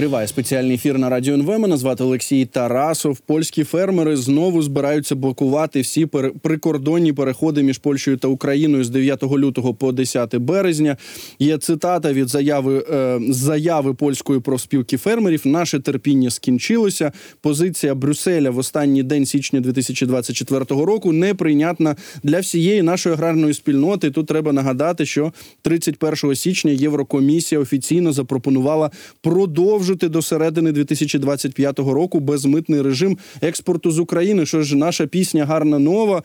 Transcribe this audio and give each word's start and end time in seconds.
Триває 0.00 0.28
спеціальний 0.28 0.74
ефір 0.74 0.98
на 0.98 1.08
радіо 1.08 1.34
НВ. 1.34 1.58
Мене 1.58 1.76
звати 1.76 2.04
Олексій 2.04 2.46
Тарасов. 2.46 3.18
Польські 3.18 3.64
фермери 3.64 4.16
знову 4.16 4.62
збираються 4.62 5.14
блокувати 5.14 5.80
всі 5.80 6.06
прикордонні 6.42 7.12
переходи 7.12 7.62
між 7.62 7.78
Польщею 7.78 8.16
та 8.16 8.28
Україною 8.28 8.84
з 8.84 8.90
9 8.90 9.22
лютого 9.22 9.74
по 9.74 9.92
10 9.92 10.36
березня. 10.36 10.96
Є 11.38 11.58
цитата 11.58 12.12
від 12.12 12.28
заяви 12.28 12.84
е, 12.90 13.20
заяви 13.28 13.94
польської 13.94 14.40
профспілки 14.40 14.96
фермерів. 14.96 15.46
Наше 15.46 15.80
терпіння 15.80 16.30
скінчилося. 16.30 17.12
Позиція 17.40 17.94
Брюсселя 17.94 18.50
в 18.50 18.58
останній 18.58 19.02
день 19.02 19.26
січня 19.26 19.60
2024 19.60 20.64
року 20.68 21.12
неприйнятна 21.12 21.96
для 22.22 22.40
всієї 22.40 22.82
нашої 22.82 23.14
аграрної 23.14 23.54
спільноти. 23.54 24.10
Тут 24.10 24.26
треба 24.26 24.52
нагадати, 24.52 25.06
що 25.06 25.32
31 25.62 26.36
січня 26.36 26.72
Єврокомісія 26.72 27.60
офіційно 27.60 28.12
запропонувала 28.12 28.90
продовжити 29.22 29.89
продовжити 29.90 30.08
до 30.08 30.22
середини 30.22 30.72
2025 30.72 31.78
року 31.78 32.20
безмитний 32.20 32.82
режим 32.82 33.18
експорту 33.42 33.90
з 33.90 33.98
України. 33.98 34.46
Що 34.46 34.62
ж, 34.62 34.76
наша 34.76 35.06
пісня 35.06 35.44
гарна 35.44 35.78
нова. 35.78 36.22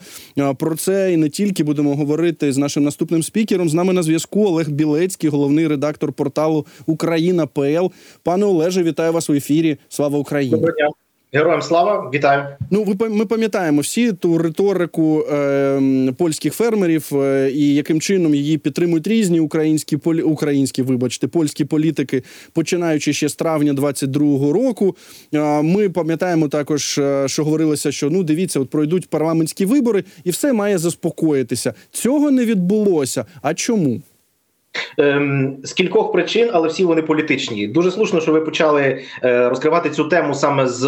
Про 0.58 0.76
це 0.76 1.12
і 1.12 1.16
не 1.16 1.28
тільки 1.28 1.64
будемо 1.64 1.96
говорити 1.96 2.52
з 2.52 2.58
нашим 2.58 2.84
наступним 2.84 3.22
спікером. 3.22 3.68
З 3.68 3.74
нами 3.74 3.92
на 3.92 4.02
зв'язку 4.02 4.44
Олег 4.44 4.68
Білецький, 4.68 5.30
головний 5.30 5.68
редактор 5.68 6.12
порталу 6.12 6.66
Україна 6.86 7.46
ПЛ. 7.46 7.86
Пане 8.22 8.46
Олеже, 8.46 8.82
вітаю 8.82 9.12
вас 9.12 9.30
у 9.30 9.34
ефірі. 9.34 9.76
Слава 9.88 10.18
Україні! 10.18 10.50
Доброго 10.50 10.76
дня. 10.76 11.05
Героям 11.32 11.62
слава 11.62 12.10
вітаю. 12.14 12.46
Ну 12.70 12.84
ви 12.84 13.08
ми 13.08 13.26
пам'ятаємо 13.26 13.80
всі 13.80 14.12
ту 14.12 14.38
риторику 14.38 15.20
е, 15.20 16.12
польських 16.18 16.54
фермерів 16.54 17.10
е, 17.14 17.50
і 17.54 17.74
яким 17.74 18.00
чином 18.00 18.34
її 18.34 18.58
підтримують 18.58 19.06
різні 19.06 19.40
українські 19.40 19.96
полі 19.96 20.22
українські, 20.22 20.82
вибачте, 20.82 21.28
польські 21.28 21.64
політики, 21.64 22.22
починаючи 22.52 23.12
ще 23.12 23.28
з 23.28 23.34
травня 23.34 23.72
22-го 23.72 24.52
року. 24.52 24.96
Е, 25.34 25.62
ми 25.62 25.88
пам'ятаємо 25.88 26.48
також, 26.48 26.98
е, 26.98 27.28
що 27.28 27.44
говорилося, 27.44 27.92
що 27.92 28.10
ну 28.10 28.22
дивіться, 28.22 28.60
от 28.60 28.70
пройдуть 28.70 29.10
парламентські 29.10 29.64
вибори, 29.64 30.04
і 30.24 30.30
все 30.30 30.52
має 30.52 30.78
заспокоїтися. 30.78 31.74
Цього 31.90 32.30
не 32.30 32.44
відбулося. 32.44 33.24
А 33.42 33.54
чому? 33.54 34.00
Ем, 34.98 35.56
з 35.62 35.72
кількох 35.72 36.12
причин, 36.12 36.50
але 36.52 36.68
всі 36.68 36.84
вони 36.84 37.02
політичні. 37.02 37.66
Дуже 37.66 37.90
слушно, 37.90 38.20
що 38.20 38.32
ви 38.32 38.40
почали 38.40 39.02
е, 39.24 39.48
розкривати 39.48 39.90
цю 39.90 40.04
тему 40.04 40.34
саме 40.34 40.66
з 40.66 40.82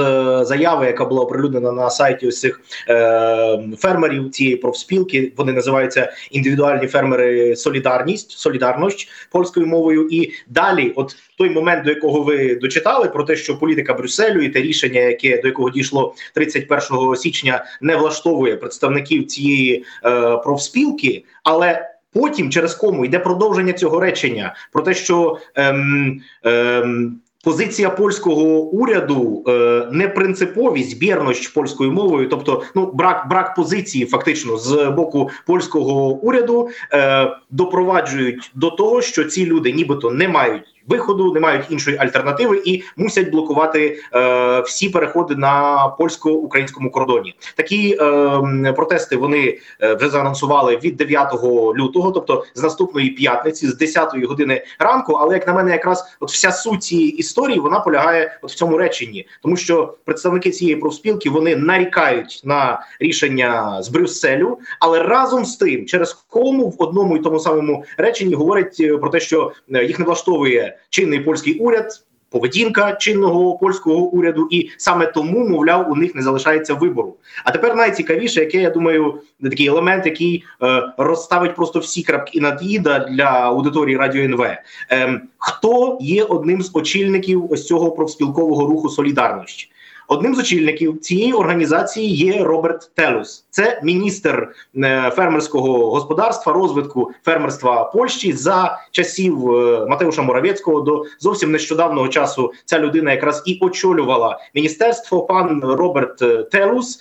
заяви, 0.45 0.86
яка 0.86 1.05
була 1.05 1.22
оприлюднена 1.22 1.72
на 1.72 1.91
сайті 1.91 2.28
ось 2.28 2.41
цих 2.41 2.61
е, 2.89 3.61
фермерів 3.78 4.30
цієї 4.30 4.56
профспілки. 4.56 5.33
Вони 5.36 5.53
називаються 5.53 6.12
індивідуальні 6.30 6.86
фермери 6.86 7.56
Солідарність, 7.56 8.30
Солідарність 8.30 9.08
польською 9.30 9.67
мовою. 9.67 10.08
І 10.11 10.33
далі, 10.48 10.92
от 10.97 11.17
той 11.39 11.50
момент, 11.50 11.84
до 11.84 11.91
якого 11.91 12.23
ви 12.23 12.55
дочитали, 12.55 13.08
про 13.08 13.25
те, 13.25 13.36
що 13.36 13.58
політика 13.58 13.95
Брюсселю 13.95 14.41
і 14.41 14.48
те 14.48 14.62
рішення, 14.62 15.00
яке 15.00 15.41
до 15.41 15.48
якого 15.48 15.70
дійшло 15.70 16.14
31 16.34 17.17
січня, 17.17 17.64
не 17.80 17.97
влаштовує 17.97 18.56
представників 18.56 19.27
цієї 19.27 19.84
е, 20.05 20.36
профспілки, 20.36 21.25
але 21.42 21.97
Потім 22.19 22.50
через 22.50 22.74
кому 22.74 23.05
йде 23.05 23.19
продовження 23.19 23.72
цього 23.72 24.00
речення 24.00 24.55
про 24.72 24.83
те, 24.83 24.94
що 24.94 25.38
ем, 25.55 26.20
ем, 26.42 27.20
позиція 27.44 27.91
польського 27.91 28.61
уряду 28.61 29.44
е, 29.48 29.88
непринциповість, 29.92 30.98
бірнощ 30.98 31.48
польською 31.48 31.92
мовою, 31.92 32.28
тобто 32.28 32.62
ну 32.74 32.91
брак 32.94 33.27
брак 33.30 33.55
позиції, 33.55 34.06
фактично 34.06 34.56
з 34.56 34.91
боку 34.91 35.30
польського 35.46 36.11
уряду, 36.11 36.69
е, 36.92 37.30
допроваджують 37.50 38.50
до 38.55 38.70
того, 38.70 39.02
що 39.02 39.24
ці 39.24 39.46
люди, 39.46 39.72
нібито, 39.72 40.11
не 40.11 40.28
мають 40.28 40.77
виходу, 40.89 41.33
не 41.33 41.41
мають 41.41 41.64
іншої 41.70 41.97
альтернативи 41.97 42.62
і 42.64 42.83
мусять 42.97 43.31
блокувати 43.31 44.00
е, 44.14 44.61
всі 44.61 44.89
переходи 44.89 45.36
на 45.36 45.89
польсько-українському 45.89 46.91
кордоні. 46.91 47.34
Такі 47.56 47.98
е, 48.00 48.72
протести 48.77 49.17
вони 49.17 49.58
е, 49.80 49.95
вже 49.95 50.11
заанонсували 50.11 50.77
від 50.77 50.96
9 50.96 51.35
лютого, 51.77 52.11
тобто 52.11 52.45
з 52.55 52.62
наступної 52.62 53.11
п'ятниці, 53.11 53.68
з 53.68 53.77
10 53.77 54.24
години 54.24 54.64
ранку. 54.79 55.12
Але 55.12 55.35
як 55.35 55.46
на 55.46 55.52
мене, 55.52 55.70
якраз 55.70 56.17
от 56.20 56.30
вся 56.30 56.52
суть 56.52 56.83
цієї 56.83 57.17
історії 57.17 57.58
вона 57.58 57.80
полягає 57.80 58.39
от 58.42 58.51
в 58.51 58.55
цьому 58.55 58.79
реченні, 58.79 59.27
тому 59.42 59.57
що 59.57 59.95
представники 60.05 60.51
цієї 60.51 60.77
профспілки 60.77 61.30
вони 61.30 61.57
нарікають 61.57 62.41
на 62.45 62.80
рішення 63.01 63.83
з 63.83 63.89
Брюсселю, 63.89 64.58
але 64.80 65.02
разом 65.02 65.45
з 65.45 65.57
тим, 65.57 65.86
через 65.86 66.12
кому 66.12 66.68
в 66.68 66.77
одному 66.79 67.17
і 67.17 67.20
тому 67.20 67.39
самому 67.39 67.85
реченні 67.96 68.35
говорять 68.35 68.77
е, 68.80 68.96
про 68.96 69.11
те, 69.11 69.20
що 69.20 69.52
е, 69.74 69.85
їх 69.85 69.98
не 69.98 70.05
влаштовує 70.05 70.77
чинний 70.90 71.20
польський 71.20 71.58
уряд. 71.58 72.05
Поведінка 72.30 72.92
чинного 72.92 73.58
польського 73.58 73.96
уряду, 73.96 74.48
і 74.50 74.70
саме 74.77 75.06
тому, 75.06 75.48
мовляв, 75.48 75.92
у 75.92 75.96
них 75.96 76.14
не 76.14 76.22
залишається 76.22 76.74
вибору. 76.74 77.16
А 77.44 77.50
тепер 77.50 77.77
найцікавіше, 77.77 78.40
яке 78.40 78.58
я 78.58 78.70
думаю, 78.70 79.20
такий 79.42 79.67
елемент, 79.67 80.06
який 80.06 80.44
е, 80.62 80.92
розставить 80.98 81.56
просто 81.56 81.78
всі 81.78 82.02
крапки 82.02 82.40
над 82.40 82.61
іда 82.62 82.98
для 82.98 83.24
аудиторії 83.24 83.96
радіо 83.96 84.22
НВ. 84.24 84.42
Е, 84.90 85.20
хто 85.38 85.98
є 86.00 86.24
одним 86.24 86.62
з 86.62 86.70
очільників 86.74 87.52
ось 87.52 87.67
цього 87.67 87.90
профспілкового 87.90 88.67
руху 88.67 88.88
Солідарності? 88.88 89.68
Одним 90.11 90.35
з 90.35 90.39
очільників 90.39 91.01
цієї 91.01 91.33
організації 91.33 92.17
є 92.17 92.45
Роберт 92.45 92.91
Телус, 92.95 93.46
це 93.51 93.80
міністр 93.83 94.48
е, 94.77 95.13
фермерського 95.17 95.91
господарства, 95.91 96.52
розвитку 96.52 97.11
фермерства 97.24 97.85
Польщі 97.85 98.33
за 98.33 98.79
часів 98.91 99.51
е, 99.51 99.86
Матеуша 99.89 100.23
Моравецького 100.23 100.80
до 100.80 101.05
зовсім 101.20 101.51
нещодавнього 101.52 102.08
часу. 102.08 102.52
Ця 102.64 102.79
людина 102.79 103.13
якраз 103.13 103.42
і 103.47 103.58
очолювала 103.61 104.39
міністерство. 104.55 105.23
Пан 105.23 105.61
Роберт 105.64 106.23
е, 106.23 106.42
Телус. 106.42 107.01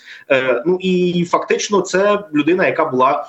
Ну 0.65 0.77
і 0.81 1.25
фактично, 1.29 1.81
це 1.81 2.19
людина, 2.33 2.67
яка 2.67 2.85
була 2.85 3.27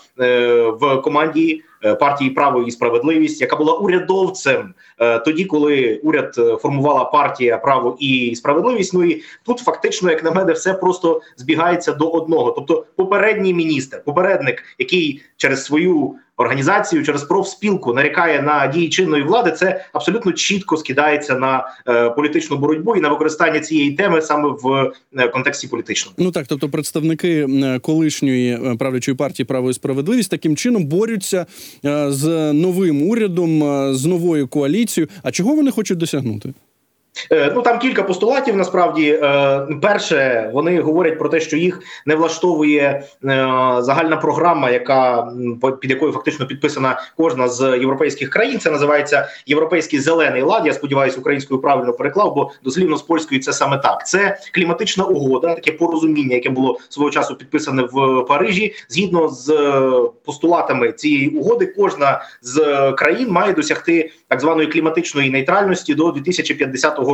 в 0.81 1.00
команді. 1.05 1.62
Е, 1.84 1.94
партії 1.94 2.31
право 2.31 2.62
і 2.62 2.71
справедливість, 2.71 3.41
яка 3.41 3.56
була 3.56 3.72
урядовцем 3.72 4.75
е, 4.99 5.19
тоді, 5.19 5.44
коли 5.44 6.00
уряд 6.03 6.34
е, 6.39 6.56
формувала 6.56 7.05
партія 7.05 7.59
право 7.59 7.97
і 8.00 8.34
справедливість. 8.37 8.94
Ну 8.94 9.05
і 9.05 9.22
тут 9.47 9.59
фактично, 9.59 10.11
як 10.11 10.25
на 10.25 10.31
мене, 10.31 10.53
все 10.53 10.75
просто 10.75 11.21
збігається 11.37 11.93
до 11.93 12.09
одного. 12.09 12.50
Тобто, 12.50 12.87
попередній 12.97 13.55
міністр, 13.55 14.03
попередник, 14.05 14.62
який 14.78 15.22
через 15.37 15.65
свою 15.65 16.15
організацію 16.38 17.04
через 17.04 17.22
профспілку 17.22 17.94
нарікає 17.94 18.43
на 18.43 18.66
дії 18.66 18.88
чинної 18.88 19.22
влади, 19.22 19.53
це 19.53 19.84
абсолютно 19.93 20.32
чітко 20.32 20.76
скидається 20.76 21.34
на 21.34 21.69
е, 21.88 22.10
політичну 22.10 22.56
боротьбу 22.56 22.97
і 22.97 23.00
на 23.00 23.09
використання 23.09 23.60
цієї 23.60 23.93
теми 23.93 24.22
саме 24.22 24.49
в 24.62 24.93
е, 25.16 25.28
контексті 25.28 25.69
політичному. 25.69 26.15
Ну 26.19 26.31
так, 26.31 26.47
тобто 26.49 26.69
представники 26.69 27.47
колишньої 27.82 28.53
е, 28.53 28.76
правлячої 28.76 29.16
партії 29.16 29.47
право 29.47 29.71
і 29.71 29.75
справедливість 29.75 30.31
таким 30.31 30.56
чином 30.56 30.84
борються 30.84 31.47
е, 31.84 32.12
з 32.12 32.53
новим 32.53 33.03
урядом, 33.03 33.62
е, 33.62 33.94
з 33.94 34.05
новою 34.05 34.49
коаліцією. 34.49 35.09
А 35.22 35.31
чого 35.31 35.55
вони 35.55 35.70
хочуть 35.70 35.99
досягнути? 35.99 36.53
Е, 37.33 37.53
ну 37.55 37.62
там 37.62 37.79
кілька 37.79 38.03
постулатів. 38.03 38.56
Насправді, 38.56 39.21
е, 39.23 39.67
перше, 39.83 40.51
вони 40.55 40.81
говорять 40.81 41.19
про 41.19 41.29
те, 41.29 41.41
що 41.41 41.56
їх 41.56 41.81
не 42.06 42.15
влаштовує 42.15 42.83
е, 42.84 43.03
загальна 43.79 44.17
програма, 44.17 44.71
яка 44.71 45.29
під 45.81 45.91
якою 45.91 46.12
фактично 46.12 46.47
підписана 46.47 47.01
кожна 47.17 47.49
з 47.49 47.79
європейських 47.79 48.31
країн. 48.31 48.59
Це 48.59 48.71
називається 48.71 49.29
Європейський 49.47 50.01
зелений 50.01 50.43
лад. 50.43 50.67
Я 50.67 50.73
сподіваюся, 50.73 51.21
українською 51.21 51.61
правильно 51.61 51.93
переклав, 51.93 52.34
бо 52.34 52.51
дослівно 52.65 52.97
з 52.97 53.03
польською 53.03 53.41
це 53.41 53.53
саме 53.53 53.79
так. 53.79 54.06
Це 54.06 54.39
кліматична 54.55 55.05
угода, 55.05 55.55
таке 55.55 55.73
порозуміння, 55.73 56.35
яке 56.35 56.50
було 56.50 56.79
свого 56.89 57.11
часу 57.11 57.35
підписане 57.35 57.83
в 57.93 58.25
Парижі. 58.29 58.75
Згідно 58.89 59.29
з 59.29 59.53
постулатами 60.25 60.93
цієї 60.93 61.29
угоди, 61.29 61.67
кожна 61.67 62.23
з 62.43 62.93
країн 62.93 63.31
має 63.31 63.53
досягти 63.53 64.11
так 64.29 64.41
званої 64.41 64.69
кліматичної 64.69 65.31
нейтральності 65.31 65.95
до 65.95 66.12
2050 66.12 66.99
року. 66.99 67.07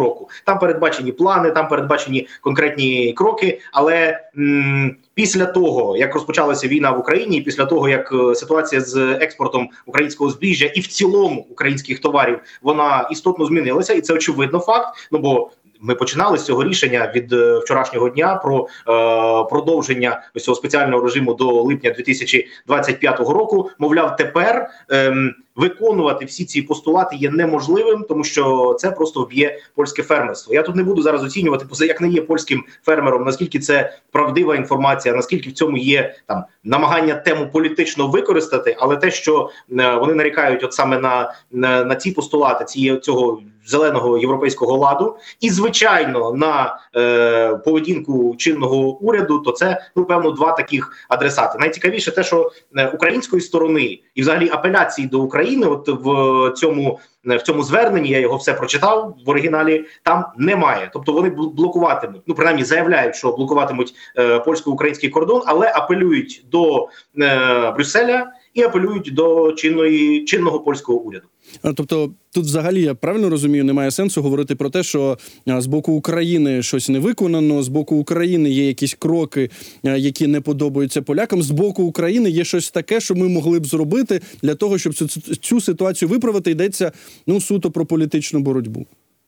Там 0.44 0.58
передбачені 0.58 1.12
плани, 1.12 1.50
там 1.50 1.68
передбачені 1.68 2.28
конкретні 2.40 3.12
кроки. 3.12 3.60
Але 3.72 4.20
м 4.38 4.96
після 5.14 5.46
того, 5.46 5.96
як 5.96 6.14
розпочалася 6.14 6.68
війна 6.68 6.90
в 6.90 7.00
Україні, 7.00 7.40
після 7.40 7.64
того 7.64 7.88
як 7.88 8.12
е, 8.12 8.34
ситуація 8.34 8.80
з 8.80 8.96
експортом 9.20 9.68
українського 9.86 10.30
збіжжя 10.30 10.66
і 10.66 10.80
в 10.80 10.86
цілому 10.86 11.46
українських 11.50 11.98
товарів 11.98 12.38
вона 12.62 13.08
істотно 13.10 13.46
змінилася, 13.46 13.92
і 13.92 14.00
це 14.00 14.14
очевидно 14.14 14.58
факт. 14.58 15.08
Ну 15.12 15.18
бо 15.18 15.50
ми 15.84 15.94
починали 15.94 16.38
з 16.38 16.44
цього 16.44 16.64
рішення 16.64 17.12
від 17.14 17.32
е, 17.32 17.58
вчорашнього 17.58 18.08
дня 18.08 18.34
про 18.34 18.58
е, 18.58 19.44
продовження 19.50 20.22
ось 20.34 20.44
цього 20.44 20.54
спеціального 20.54 21.02
режиму 21.02 21.34
до 21.34 21.62
липня 21.62 21.90
2025 21.90 23.18
року. 23.18 23.70
Мовляв, 23.78 24.16
тепер 24.16 24.70
е, 24.92 25.14
виконувати 25.56 26.24
всі 26.24 26.44
ці 26.44 26.62
постулати 26.62 27.16
є 27.16 27.30
неможливим, 27.30 28.04
тому 28.08 28.24
що 28.24 28.76
це 28.80 28.90
просто 28.90 29.22
вб'є 29.22 29.58
польське 29.74 30.02
фермерство. 30.02 30.54
Я 30.54 30.62
тут 30.62 30.76
не 30.76 30.82
буду 30.82 31.02
зараз 31.02 31.24
оцінювати, 31.24 31.86
як 31.86 32.00
не 32.00 32.08
є 32.08 32.22
польським 32.22 32.64
фермером, 32.82 33.24
наскільки 33.24 33.58
це 33.58 33.98
правдива 34.10 34.56
інформація, 34.56 35.14
наскільки 35.14 35.50
в 35.50 35.52
цьому 35.52 35.76
є 35.76 36.14
там 36.26 36.44
намагання 36.64 37.14
тему 37.14 37.50
політично 37.52 38.06
використати, 38.08 38.76
але 38.78 38.96
те, 38.96 39.10
що 39.10 39.50
е, 39.80 39.96
вони 39.96 40.14
нарікають, 40.14 40.64
от 40.64 40.72
саме 40.72 40.98
на, 40.98 41.34
на, 41.52 41.84
на 41.84 41.94
ці 41.94 42.10
постулати, 42.10 42.64
ці 42.64 42.96
цього 42.96 43.40
зеленого 43.66 44.18
європейського 44.18 44.76
ладу, 44.76 45.16
і 45.40 45.50
звичайно 45.50 46.32
на 46.32 46.78
е, 46.96 47.56
поведінку 47.64 48.34
чинного 48.38 48.98
уряду, 48.98 49.38
то 49.38 49.52
це 49.52 49.84
ну 49.96 50.04
певно 50.04 50.30
два 50.30 50.52
таких 50.52 50.92
адресати. 51.08 51.58
Найцікавіше 51.58 52.10
те, 52.10 52.24
що 52.24 52.52
е, 52.76 52.88
української 52.88 53.42
сторони 53.42 54.00
і 54.14 54.22
взагалі 54.22 54.50
апеляції 54.50 55.08
до 55.08 55.20
України, 55.20 55.43
от 55.66 55.88
в 55.88 56.50
цьому. 56.56 57.00
В 57.24 57.38
цьому 57.38 57.62
зверненні 57.62 58.08
я 58.08 58.18
його 58.18 58.36
все 58.36 58.52
прочитав 58.52 59.16
в 59.26 59.30
оригіналі. 59.30 59.84
Там 60.02 60.24
немає, 60.36 60.90
тобто 60.92 61.12
вони 61.12 61.30
блокуватимуть. 61.30 62.22
Ну 62.26 62.34
принаймні 62.34 62.64
заявляють, 62.64 63.14
що 63.14 63.32
блокуватимуть 63.32 63.94
е, 64.18 64.38
польсько-український 64.38 65.10
кордон, 65.10 65.42
але 65.46 65.72
апелюють 65.74 66.44
до 66.50 66.88
е, 67.20 67.70
Брюсселя 67.70 68.32
і 68.54 68.62
апелюють 68.62 69.14
до 69.14 69.52
чинної 69.52 70.24
чинного 70.24 70.60
польського 70.60 71.00
уряду. 71.00 71.26
Тобто, 71.62 72.10
тут 72.32 72.44
взагалі 72.44 72.82
я 72.82 72.94
правильно 72.94 73.30
розумію, 73.30 73.64
немає 73.64 73.90
сенсу 73.90 74.22
говорити 74.22 74.54
про 74.54 74.70
те, 74.70 74.82
що 74.82 75.18
з 75.46 75.66
боку 75.66 75.92
України 75.92 76.62
щось 76.62 76.88
не 76.88 76.98
виконано, 76.98 77.62
з 77.62 77.68
боку 77.68 77.96
України 77.96 78.50
є 78.50 78.66
якісь 78.66 78.94
кроки, 78.94 79.50
які 79.82 80.26
не 80.26 80.40
подобаються 80.40 81.02
полякам. 81.02 81.42
З 81.42 81.50
боку 81.50 81.82
України 81.82 82.30
є 82.30 82.44
щось 82.44 82.70
таке, 82.70 83.00
що 83.00 83.14
ми 83.14 83.28
могли 83.28 83.60
б 83.60 83.66
зробити 83.66 84.20
для 84.42 84.54
того, 84.54 84.78
щоб 84.78 84.94
цю 84.94 85.06
цю 85.36 85.60
ситуацію 85.60 86.08
виправити. 86.08 86.50
Йдеться 86.50 86.92
ну 87.26 87.40
суто 87.40 87.70
про 87.70 87.86
політичну 87.86 88.40
боротьбу 88.40 88.86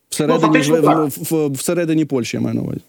всередині 0.08 0.62
ну, 0.68 1.06
в, 1.06 1.08
в, 1.08 1.48
в, 1.48 1.52
всередині 1.52 2.04
Польщі. 2.04 2.36
Я 2.36 2.40
маю 2.40 2.54
на 2.54 2.62
увазі. 2.62 2.80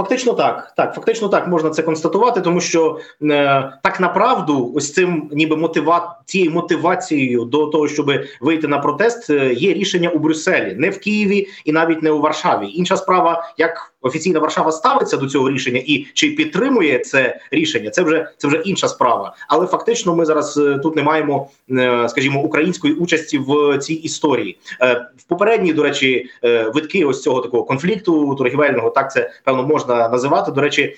Фактично 0.00 0.32
так, 0.32 0.72
так, 0.76 0.94
фактично 0.94 1.28
так 1.28 1.48
можна 1.48 1.70
це 1.70 1.82
констатувати, 1.82 2.40
тому 2.40 2.60
що 2.60 2.98
е, 3.22 3.72
так 3.82 4.00
направду, 4.00 4.72
ось 4.74 4.92
цим, 4.92 5.30
ніби 5.32 5.56
мотива 5.56 6.20
цією 6.24 6.50
мотивацією 6.50 7.44
до 7.44 7.66
того, 7.66 7.88
щоб 7.88 8.12
вийти 8.40 8.68
на 8.68 8.78
протест, 8.78 9.30
е, 9.30 9.54
є 9.54 9.72
рішення 9.72 10.08
у 10.08 10.18
Брюсселі, 10.18 10.74
не 10.74 10.90
в 10.90 11.00
Києві 11.00 11.46
і 11.64 11.72
навіть 11.72 12.02
не 12.02 12.10
у 12.10 12.20
Варшаві. 12.20 12.68
Інша 12.68 12.96
справа, 12.96 13.52
як 13.58 13.89
офіційна 14.02 14.40
Варшава 14.40 14.72
ставиться 14.72 15.16
до 15.16 15.26
цього 15.26 15.50
рішення 15.50 15.82
і 15.86 16.06
чи 16.14 16.30
підтримує 16.30 16.98
це 16.98 17.40
рішення, 17.50 17.90
це 17.90 18.02
вже 18.02 18.28
це 18.36 18.48
вже 18.48 18.56
інша 18.64 18.88
справа. 18.88 19.34
Але 19.48 19.66
фактично, 19.66 20.14
ми 20.14 20.24
зараз 20.24 20.58
е, 20.58 20.78
тут 20.78 20.96
не 20.96 21.02
маємо, 21.02 21.48
е, 21.70 22.08
скажімо, 22.08 22.42
української 22.42 22.94
участі 22.94 23.38
в 23.38 23.78
цій 23.78 23.94
історії. 23.94 24.58
Е, 24.82 25.06
в 25.16 25.22
попередній, 25.22 25.72
до 25.72 25.82
речі, 25.82 26.30
витки 26.74 27.04
ось 27.04 27.22
цього 27.22 27.40
такого 27.40 27.64
конфлікту 27.64 28.34
торгівельного, 28.34 28.90
так 28.90 29.12
це 29.12 29.30
певно 29.44 29.62
можна 29.62 30.08
називати. 30.08 30.52
До 30.52 30.60
речі, 30.60 30.96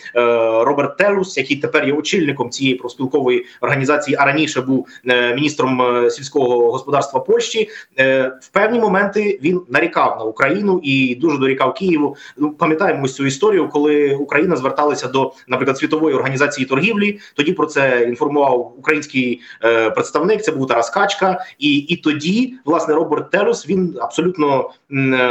Роберт 0.65 0.97
Телус, 0.97 1.37
який 1.37 1.57
тепер 1.57 1.87
є 1.87 1.93
очільником 1.93 2.51
цієї 2.51 2.77
профспілкової 2.77 3.47
організації, 3.61 4.17
а 4.21 4.25
раніше 4.25 4.61
був 4.61 4.89
міністром 5.35 5.83
сільського 6.11 6.73
господарства 6.73 7.21
Польщі. 7.21 7.69
В 8.41 8.49
певні 8.53 8.81
моменти 8.81 9.41
він 9.43 9.61
нарікав 9.69 10.17
на 10.19 10.25
Україну 10.25 10.81
і 10.83 11.15
дуже 11.15 11.39
дорікав 11.39 11.75
Києву. 11.75 12.17
Ну 12.37 12.51
пам'ятаємо 12.51 12.92
ось 13.05 13.15
цю 13.15 13.27
історію, 13.27 13.69
коли 13.69 14.15
Україна 14.15 14.56
зверталася 14.56 15.09
до, 15.09 15.33
наприклад, 15.49 15.79
світової 15.79 16.15
організації 16.15 16.67
торгівлі. 16.67 17.19
Тоді 17.35 17.53
про 17.53 17.67
це 17.67 18.05
інформував 18.09 18.75
український 18.79 19.41
представник. 19.94 20.43
Це 20.43 20.53
був 20.53 20.67
Тарас 20.67 20.91
Качка, 20.91 21.44
і 21.59 21.77
і 21.77 21.97
тоді 21.97 22.55
власне 22.65 22.94
Роберт 22.94 23.31
Терус 23.31 23.69
він 23.69 23.99
абсолютно 24.00 24.71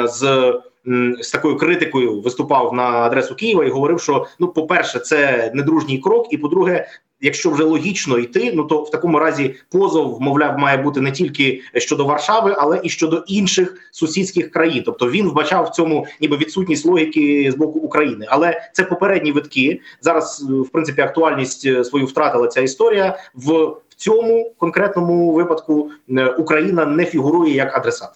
з 0.06 0.54
з 1.22 1.32
такою 1.32 1.58
критикою 1.58 2.22
виступав 2.22 2.74
на 2.74 2.84
адресу 2.84 3.36
Києва 3.36 3.66
і 3.66 3.70
говорив, 3.70 4.02
що 4.02 4.26
ну, 4.40 4.48
по-перше, 4.48 5.00
це 5.00 5.52
недружній 5.56 6.00
крок, 6.00 6.28
і 6.34 6.38
по-друге, 6.38 6.88
якщо 7.22 7.50
вже 7.50 7.64
логічно 7.64 8.18
йти, 8.18 8.52
ну 8.56 8.64
то 8.64 8.82
в 8.82 8.92
такому 8.92 9.20
разі 9.20 9.56
позов, 9.70 10.22
мовляв, 10.22 10.58
має 10.58 10.78
бути 10.78 11.02
не 11.02 11.12
тільки 11.12 11.62
щодо 11.76 12.06
Варшави, 12.06 12.56
але 12.58 12.82
і 12.84 12.90
щодо 12.90 13.24
інших 13.28 13.90
сусідських 13.92 14.52
країн. 14.52 14.84
Тобто 14.86 15.12
він 15.12 15.30
вбачав 15.30 15.66
в 15.66 15.70
цьому 15.70 16.08
ніби 16.22 16.38
відсутність 16.38 16.86
логіки 16.86 17.52
з 17.52 17.56
боку 17.56 17.80
України. 17.80 18.26
Але 18.30 18.62
це 18.74 18.84
попередні 18.84 19.32
витки. 19.32 19.80
Зараз 20.02 20.46
в 20.50 20.70
принципі 20.70 21.02
актуальність 21.02 21.66
е, 21.66 21.84
свою 21.84 22.06
втратила 22.06 22.48
ця 22.48 22.62
історія 22.62 23.18
в. 23.36 23.76
В 23.92 24.04
цьому 24.04 24.54
конкретному 24.58 25.32
випадку 25.34 25.92
е, 26.10 26.26
Україна 26.26 26.86
не 26.86 27.06
фігурує 27.06 27.54
як 27.54 27.78
адресат. 27.78 28.10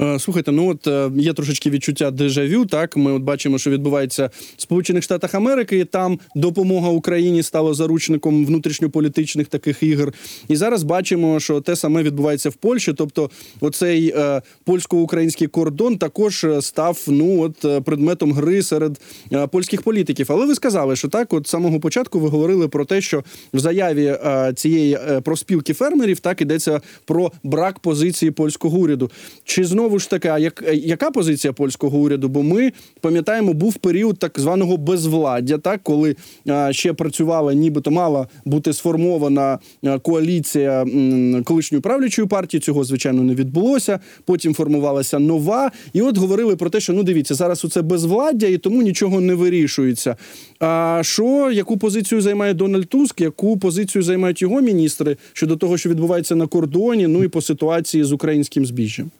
Е, 0.00 0.18
слухайте, 0.18 0.52
ну 0.52 0.68
от 0.68 0.86
е, 0.86 1.10
є 1.16 1.32
трошечки 1.32 1.70
відчуття 1.70 2.10
дежавю. 2.10 2.66
Так, 2.66 2.96
ми 2.96 3.12
от 3.12 3.22
бачимо, 3.22 3.58
що 3.58 3.70
відбувається 3.70 4.30
в 4.56 4.62
Сполучених 4.62 5.02
Штатах 5.02 5.34
Америки. 5.34 5.84
Там 5.84 6.18
допомога 6.34 6.88
Україні 6.88 7.42
стала 7.42 7.74
заручником 7.74 8.46
внутрішньополітичних 8.46 9.46
таких 9.46 9.82
ігор. 9.82 10.12
І 10.48 10.56
зараз 10.56 10.82
бачимо, 10.82 11.40
що 11.40 11.60
те 11.60 11.76
саме 11.76 12.02
відбувається 12.02 12.50
в 12.50 12.54
Польщі. 12.54 12.92
Тобто, 12.92 13.30
оцей 13.60 14.14
е, 14.16 14.42
польсько-український 14.64 15.46
кордон 15.46 15.98
також 15.98 16.46
став 16.60 17.04
ну 17.06 17.42
от 17.42 17.84
предметом 17.84 18.32
гри 18.32 18.62
серед 18.62 19.00
е, 19.32 19.46
польських 19.46 19.82
політиків. 19.82 20.26
Але 20.30 20.46
ви 20.46 20.54
сказали, 20.54 20.96
що 20.96 21.08
так, 21.08 21.32
от 21.32 21.46
самого 21.46 21.80
початку 21.80 22.20
ви 22.20 22.28
говорили 22.28 22.68
про 22.68 22.84
те, 22.84 23.00
що 23.00 23.24
в 23.54 23.58
заяві 23.58 24.04
е, 24.04 24.52
цієї 24.56 24.94
е, 24.94 25.20
проспілки 25.20 25.74
фермерів 25.74 26.20
так 26.20 26.40
ідеться 26.40 26.80
про 27.04 27.32
брак 27.42 27.78
позиції 27.78 28.30
польського 28.30 28.78
уряду. 28.78 29.10
Чи 29.44 29.64
знову 29.64 29.85
знову 29.86 29.98
ж 29.98 30.10
таки, 30.10 30.28
а 30.28 30.38
як 30.38 30.64
яка 30.74 31.10
позиція 31.10 31.52
польського 31.52 31.98
уряду? 31.98 32.28
Бо 32.28 32.42
ми 32.42 32.72
пам'ятаємо, 33.00 33.52
був 33.52 33.74
період 33.74 34.18
так 34.18 34.40
званого 34.40 34.76
безвладдя, 34.76 35.58
так 35.58 35.80
коли 35.82 36.16
а, 36.48 36.72
ще 36.72 36.92
працювала, 36.92 37.54
нібито 37.54 37.90
мала 37.90 38.26
бути 38.44 38.72
сформована 38.72 39.58
коаліція 40.02 40.82
м, 40.82 41.44
колишньої 41.44 41.82
правлячої 41.82 42.28
партії. 42.28 42.60
Цього 42.60 42.84
звичайно 42.84 43.22
не 43.22 43.34
відбулося. 43.34 44.00
Потім 44.24 44.54
формувалася 44.54 45.18
нова, 45.18 45.70
і 45.92 46.02
от 46.02 46.18
говорили 46.18 46.56
про 46.56 46.70
те, 46.70 46.80
що 46.80 46.92
ну 46.92 47.02
дивіться, 47.02 47.34
зараз 47.34 47.64
у 47.64 47.68
це 47.68 47.82
безвладдя, 47.82 48.46
і 48.46 48.58
тому 48.58 48.82
нічого 48.82 49.20
не 49.20 49.34
вирішується. 49.34 50.16
А 50.60 51.00
що 51.04 51.50
яку 51.52 51.76
позицію 51.76 52.20
займає 52.20 52.54
Дональд 52.54 52.88
Туск? 52.88 53.20
Яку 53.20 53.56
позицію 53.56 54.02
займають 54.02 54.42
його 54.42 54.60
міністри 54.60 55.16
щодо 55.32 55.56
того, 55.56 55.78
що 55.78 55.90
відбувається 55.90 56.36
на 56.36 56.46
кордоні? 56.46 57.06
Ну 57.06 57.24
і 57.24 57.28
по 57.28 57.42
ситуації 57.42 58.04
з 58.04 58.12
українським 58.12 58.66
збіжжям? 58.66 59.10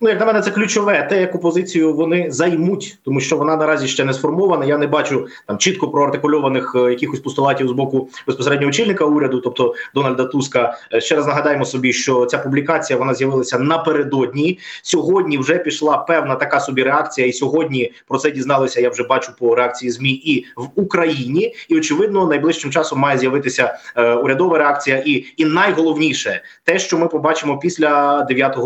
Ну, 0.00 0.08
як 0.08 0.20
на 0.20 0.26
мене, 0.26 0.40
це 0.40 0.50
ключове 0.50 1.02
те, 1.02 1.20
яку 1.20 1.38
позицію 1.38 1.94
вони 1.94 2.26
займуть, 2.30 2.98
тому 3.04 3.20
що 3.20 3.36
вона 3.36 3.56
наразі 3.56 3.88
ще 3.88 4.04
не 4.04 4.12
сформована. 4.14 4.64
Я 4.64 4.78
не 4.78 4.86
бачу 4.86 5.26
там 5.46 5.58
чітко 5.58 5.88
проартикульованих 5.88 6.72
е, 6.74 6.78
якихось 6.78 7.20
постулатів 7.20 7.68
з 7.68 7.72
боку 7.72 8.08
безпосереднього 8.26 8.68
очільника 8.68 9.04
уряду, 9.04 9.40
тобто 9.40 9.74
Дональда 9.94 10.24
Туска. 10.24 10.78
Е, 10.92 11.00
ще 11.00 11.16
раз 11.16 11.26
нагадаємо 11.26 11.64
собі, 11.64 11.92
що 11.92 12.26
ця 12.26 12.38
публікація 12.38 12.98
вона 12.98 13.14
з'явилася 13.14 13.58
напередодні. 13.58 14.58
Сьогодні 14.82 15.38
вже 15.38 15.58
пішла 15.58 15.98
певна 15.98 16.34
така 16.34 16.60
собі 16.60 16.82
реакція, 16.82 17.26
і 17.26 17.32
сьогодні 17.32 17.92
про 18.08 18.18
це 18.18 18.30
дізналися. 18.30 18.80
Я 18.80 18.90
вже 18.90 19.02
бачу 19.02 19.32
по 19.38 19.54
реакції 19.54 19.90
змі 19.90 20.10
і 20.10 20.46
в 20.56 20.68
Україні. 20.74 21.54
І 21.68 21.78
очевидно, 21.78 22.26
найближчим 22.26 22.70
часом 22.70 22.98
має 22.98 23.18
з'явитися 23.18 23.78
е, 23.96 24.14
урядова 24.14 24.58
реакція. 24.58 25.02
І 25.06 25.24
і 25.36 25.44
найголовніше 25.44 26.42
те, 26.64 26.78
що 26.78 26.98
ми 26.98 27.08
побачимо 27.08 27.58
після 27.58 28.22
9 28.22 28.56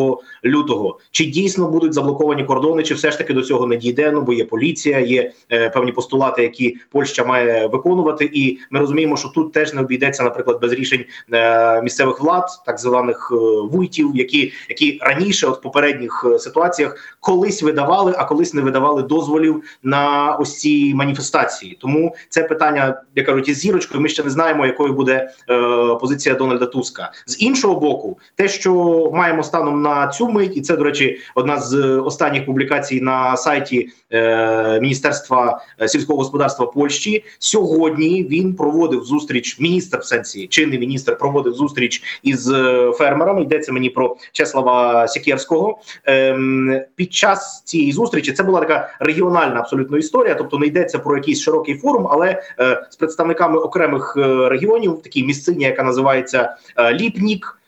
лютого. 0.44 0.98
Чи 1.12 1.24
дійсно 1.24 1.68
будуть 1.68 1.94
заблоковані 1.94 2.44
кордони, 2.44 2.82
чи 2.82 2.94
все 2.94 3.10
ж 3.10 3.18
таки 3.18 3.34
до 3.34 3.42
цього 3.42 3.66
не 3.66 3.76
дійде? 3.76 4.10
Ну 4.10 4.22
бо 4.22 4.32
є 4.32 4.44
поліція, 4.44 4.98
є 4.98 5.32
е, 5.52 5.70
певні 5.70 5.92
постулати, 5.92 6.42
які 6.42 6.76
Польща 6.90 7.24
має 7.24 7.66
виконувати, 7.66 8.30
і 8.32 8.58
ми 8.70 8.80
розуміємо, 8.80 9.16
що 9.16 9.28
тут 9.28 9.52
теж 9.52 9.74
не 9.74 9.80
обійдеться, 9.80 10.22
наприклад, 10.22 10.58
без 10.62 10.72
рішень 10.72 11.04
е, 11.32 11.82
місцевих 11.82 12.20
влад, 12.20 12.46
так 12.66 12.78
званих 12.80 13.32
е, 13.32 13.36
вуйтів, 13.72 14.10
які 14.14 14.52
які 14.68 14.98
раніше, 15.02 15.46
от 15.46 15.58
в 15.58 15.60
попередніх 15.60 16.26
е, 16.34 16.38
ситуаціях, 16.38 17.16
колись 17.20 17.62
видавали, 17.62 18.14
а 18.16 18.24
колись 18.24 18.54
не 18.54 18.62
видавали 18.62 19.02
дозволів 19.02 19.62
на 19.82 20.32
ось 20.40 20.58
ці 20.58 20.94
маніфестації. 20.94 21.78
Тому 21.80 22.14
це 22.28 22.42
питання, 22.42 23.02
як 23.14 23.26
кажуть, 23.26 23.48
із 23.48 23.58
зірочкою. 23.58 24.00
Ми 24.00 24.08
ще 24.08 24.24
не 24.24 24.30
знаємо, 24.30 24.66
якою 24.66 24.92
буде 24.92 25.30
е, 25.50 25.94
позиція 26.00 26.34
Дональда 26.34 26.66
Туска 26.66 27.12
з 27.26 27.42
іншого 27.42 27.80
боку, 27.80 28.18
те, 28.34 28.48
що 28.48 28.74
маємо 29.14 29.42
станом 29.42 29.82
на 29.82 30.08
цю 30.08 30.28
мить, 30.28 30.56
і 30.56 30.60
це 30.60 30.76
до 30.76 30.84
речі 30.84 31.01
речі, 31.02 31.20
одна 31.34 31.60
з 31.60 31.74
е, 31.74 32.00
останніх 32.00 32.46
публікацій 32.46 33.00
на 33.00 33.36
сайті 33.36 33.88
е, 34.12 34.80
Міністерства 34.80 35.60
е, 35.80 35.88
сільського 35.88 36.18
господарства 36.18 36.66
Польщі. 36.66 37.24
Сьогодні 37.38 38.26
він 38.30 38.54
проводив 38.54 39.04
зустріч. 39.04 39.60
Міністр 39.60 39.98
в 39.98 40.04
сенсі 40.04 40.46
чинний 40.46 40.78
міністр 40.78 41.18
проводив 41.18 41.54
зустріч 41.54 42.20
із 42.22 42.50
фермерами. 42.94 43.42
Йдеться 43.42 43.72
мені 43.72 43.90
про 43.90 44.16
Чеслава 44.32 45.08
Сікерського. 45.08 45.78
Е, 46.08 46.88
під 46.96 47.14
час 47.14 47.62
цієї 47.64 47.92
зустрічі 47.92 48.32
це 48.32 48.42
була 48.42 48.60
така 48.60 48.96
регіональна 49.00 49.60
абсолютно 49.60 49.98
історія, 49.98 50.34
тобто 50.34 50.58
не 50.58 50.66
йдеться 50.66 50.98
про 50.98 51.16
якийсь 51.16 51.40
широкий 51.40 51.74
форум, 51.74 52.08
але 52.10 52.42
з 52.90 52.96
представниками 52.96 53.58
окремих 53.58 54.16
регіонів, 54.50 55.02
такій 55.02 55.24
місцині, 55.24 55.64
яка 55.64 55.82
називається 55.82 56.56
Ліпнік. 56.92 57.61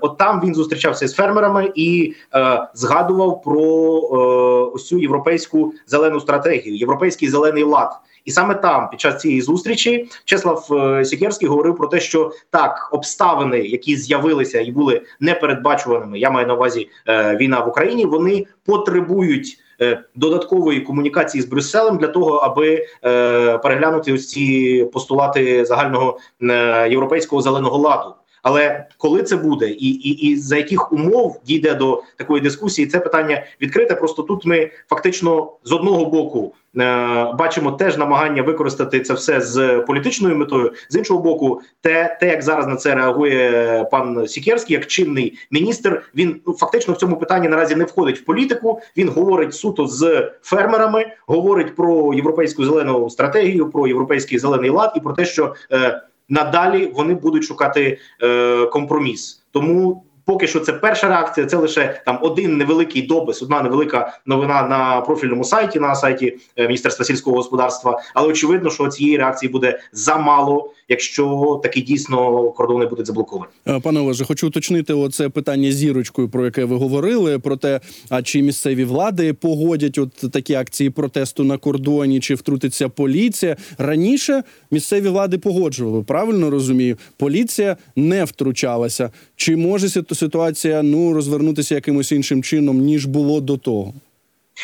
От 0.00 0.18
там 0.18 0.40
він 0.44 0.54
зустрічався 0.54 1.08
з 1.08 1.14
фермерами 1.14 1.72
і 1.74 2.14
згадував 2.74 3.42
про 3.42 3.62
ось 4.74 4.86
цю 4.86 4.98
європейську 4.98 5.72
зелену 5.86 6.20
стратегію, 6.20 6.76
європейський 6.76 7.28
зелений 7.28 7.62
лад. 7.62 7.90
І 8.24 8.30
саме 8.30 8.54
там, 8.54 8.90
під 8.90 9.00
час 9.00 9.20
цієї 9.20 9.42
зустрічі, 9.42 10.08
Чеслав 10.24 10.68
Сікерський 11.04 11.48
говорив 11.48 11.76
про 11.76 11.86
те, 11.86 12.00
що 12.00 12.32
так 12.50 12.88
обставини, 12.92 13.58
які 13.58 13.96
з'явилися 13.96 14.60
і 14.60 14.70
були 14.70 15.02
непередбачуваними, 15.20 16.18
я 16.18 16.30
маю 16.30 16.46
на 16.46 16.54
увазі 16.54 16.88
війна 17.08 17.60
в 17.60 17.68
Україні, 17.68 18.04
вони 18.04 18.46
потребують. 18.66 19.58
Е, 19.80 20.04
додаткової 20.14 20.80
комунікації 20.80 21.42
з 21.42 21.46
Брюсселем 21.46 21.98
для 21.98 22.06
того, 22.06 22.36
аби 22.36 22.86
е, 23.04 23.58
переглянути 23.58 24.12
ось 24.12 24.28
ці 24.28 24.84
постулати 24.92 25.64
загального 25.64 26.18
е, 26.42 26.88
європейського 26.90 27.42
зеленого 27.42 27.78
ладу. 27.78 28.14
Але 28.42 28.86
коли 28.98 29.22
це 29.22 29.36
буде, 29.36 29.68
і 29.68 29.88
і, 29.88 30.10
і 30.10 30.36
за 30.36 30.56
яких 30.56 30.92
умов 30.92 31.40
дійде 31.46 31.74
до 31.74 32.02
такої 32.16 32.40
дискусії, 32.40 32.86
це 32.86 33.00
питання 33.00 33.44
відкрите. 33.60 33.94
Просто 33.94 34.22
тут 34.22 34.46
ми 34.46 34.70
фактично 34.90 35.52
з 35.64 35.72
одного 35.72 36.04
боку 36.04 36.54
е, 36.76 37.32
бачимо 37.38 37.72
теж 37.72 37.96
намагання 37.96 38.42
використати 38.42 39.00
це 39.00 39.14
все 39.14 39.40
з 39.40 39.84
політичною 39.86 40.36
метою. 40.36 40.72
З 40.88 40.96
іншого 40.96 41.20
боку, 41.20 41.60
те, 41.80 42.16
те, 42.20 42.28
як 42.28 42.42
зараз 42.42 42.66
на 42.66 42.76
це 42.76 42.94
реагує 42.94 43.84
пан 43.90 44.28
Сікерський, 44.28 44.76
як 44.76 44.86
чинний 44.86 45.38
міністр, 45.50 46.02
він 46.14 46.40
ну, 46.46 46.52
фактично 46.52 46.94
в 46.94 46.96
цьому 46.96 47.16
питанні 47.16 47.48
наразі 47.48 47.76
не 47.76 47.84
входить 47.84 48.18
в 48.18 48.24
політику. 48.24 48.80
Він 48.96 49.08
говорить 49.08 49.54
суто 49.54 49.86
з 49.86 50.30
фермерами, 50.42 51.06
говорить 51.26 51.76
про 51.76 52.14
європейську 52.14 52.64
зелену 52.64 53.10
стратегію, 53.10 53.70
про 53.70 53.86
європейський 53.86 54.38
зелений 54.38 54.70
лад 54.70 54.92
і 54.96 55.00
про 55.00 55.12
те, 55.12 55.24
що 55.24 55.54
е, 55.72 56.02
надалі 56.28 56.86
вони 56.86 57.14
будуть 57.14 57.44
шукати 57.44 57.98
е, 58.22 58.66
компроміс. 58.66 59.42
Тому 59.50 60.04
поки 60.28 60.46
що 60.46 60.60
це 60.60 60.72
перша 60.72 61.08
реакція. 61.08 61.46
Це 61.46 61.56
лише 61.56 62.02
там 62.06 62.18
один 62.22 62.56
невеликий 62.56 63.02
допис, 63.02 63.42
одна 63.42 63.62
невелика 63.62 64.18
новина 64.26 64.62
на 64.62 65.00
профільному 65.00 65.44
сайті, 65.44 65.80
на 65.80 65.94
сайті 65.94 66.36
е, 66.56 66.62
Міністерства 66.62 67.04
сільського 67.04 67.36
господарства. 67.36 68.00
Але 68.14 68.28
очевидно, 68.28 68.70
що 68.70 68.88
цієї 68.88 69.16
реакції 69.16 69.52
буде 69.52 69.80
замало, 69.92 70.72
якщо 70.88 71.60
таки 71.62 71.80
дійсно 71.80 72.42
кордони 72.50 72.86
будуть 72.86 73.06
заблоковані. 73.06 73.50
Е, 73.68 73.80
пане 73.80 74.00
Олеже, 74.00 74.24
хочу 74.24 74.46
уточнити 74.46 74.94
оце 74.94 75.28
питання 75.28 75.70
зірочкою, 75.70 76.28
про 76.28 76.44
яке 76.44 76.64
ви 76.64 76.76
говорили. 76.76 77.38
Про 77.38 77.56
те, 77.56 77.80
а 78.08 78.22
чи 78.22 78.42
місцеві 78.42 78.84
влади 78.84 79.32
погодять 79.32 79.98
от 79.98 80.32
такі 80.32 80.54
акції 80.54 80.90
протесту 80.90 81.44
на 81.44 81.58
кордоні, 81.58 82.20
чи 82.20 82.34
втрутиться 82.34 82.88
поліція 82.88 83.56
раніше? 83.78 84.42
Місцеві 84.70 85.08
влади 85.08 85.38
погоджували. 85.38 86.02
Правильно 86.02 86.50
розумію, 86.50 86.96
поліція 87.16 87.76
не 87.96 88.24
втручалася. 88.24 89.10
Чи 89.36 89.56
може 89.56 89.88
ситуація 90.18 90.82
ну 90.82 91.12
розвернутися 91.14 91.74
якимось 91.74 92.12
іншим 92.12 92.42
чином 92.42 92.78
ніж 92.78 93.06
було 93.06 93.40
до 93.40 93.56
того? 93.56 93.92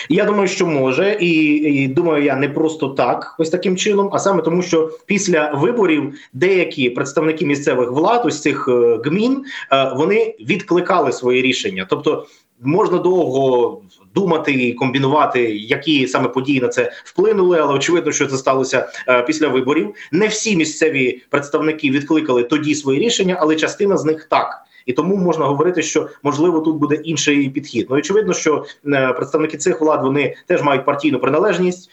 Я 0.08 0.24
думаю, 0.24 0.48
що 0.48 0.66
може, 0.66 1.16
і, 1.20 1.30
і 1.54 1.88
думаю, 1.88 2.24
я 2.24 2.36
не 2.36 2.48
просто 2.48 2.88
так, 2.88 3.36
ось 3.38 3.50
таким 3.50 3.76
чином, 3.76 4.10
а 4.12 4.18
саме 4.18 4.42
тому, 4.42 4.62
що 4.62 4.90
після 5.06 5.50
виборів 5.54 6.14
деякі 6.32 6.90
представники 6.90 7.46
місцевих 7.46 7.90
влад, 7.90 8.22
ось 8.24 8.42
цих 8.42 8.68
е, 8.68 8.98
гмін, 9.04 9.44
е, 9.72 9.92
вони 9.96 10.34
відкликали 10.40 11.12
свої 11.12 11.42
рішення, 11.42 11.86
тобто. 11.90 12.26
Можна 12.62 12.98
довго 12.98 13.82
думати 14.14 14.52
і 14.52 14.72
комбінувати, 14.72 15.56
які 15.56 16.06
саме 16.06 16.28
події 16.28 16.60
на 16.60 16.68
це 16.68 16.92
вплинули, 17.04 17.58
але 17.58 17.74
очевидно, 17.74 18.12
що 18.12 18.26
це 18.26 18.36
сталося 18.36 18.88
е, 19.08 19.22
після 19.22 19.48
виборів. 19.48 19.94
Не 20.12 20.26
всі 20.26 20.56
місцеві 20.56 21.22
представники 21.30 21.90
відкликали 21.90 22.42
тоді 22.42 22.74
свої 22.74 23.00
рішення, 23.00 23.36
але 23.40 23.56
частина 23.56 23.96
з 23.96 24.04
них 24.04 24.26
так 24.30 24.63
і 24.86 24.92
тому 24.92 25.16
можна 25.16 25.44
говорити, 25.44 25.82
що 25.82 26.08
можливо 26.22 26.60
тут 26.60 26.76
буде 26.76 26.94
інший 26.94 27.48
підхід. 27.48 27.86
Ну 27.90 27.96
очевидно, 27.96 28.32
що 28.32 28.64
е, 28.86 29.12
представники 29.12 29.56
цих 29.56 29.80
влад 29.80 30.02
вони 30.02 30.36
теж 30.46 30.62
мають 30.62 30.84
партійну 30.84 31.18
приналежність. 31.18 31.90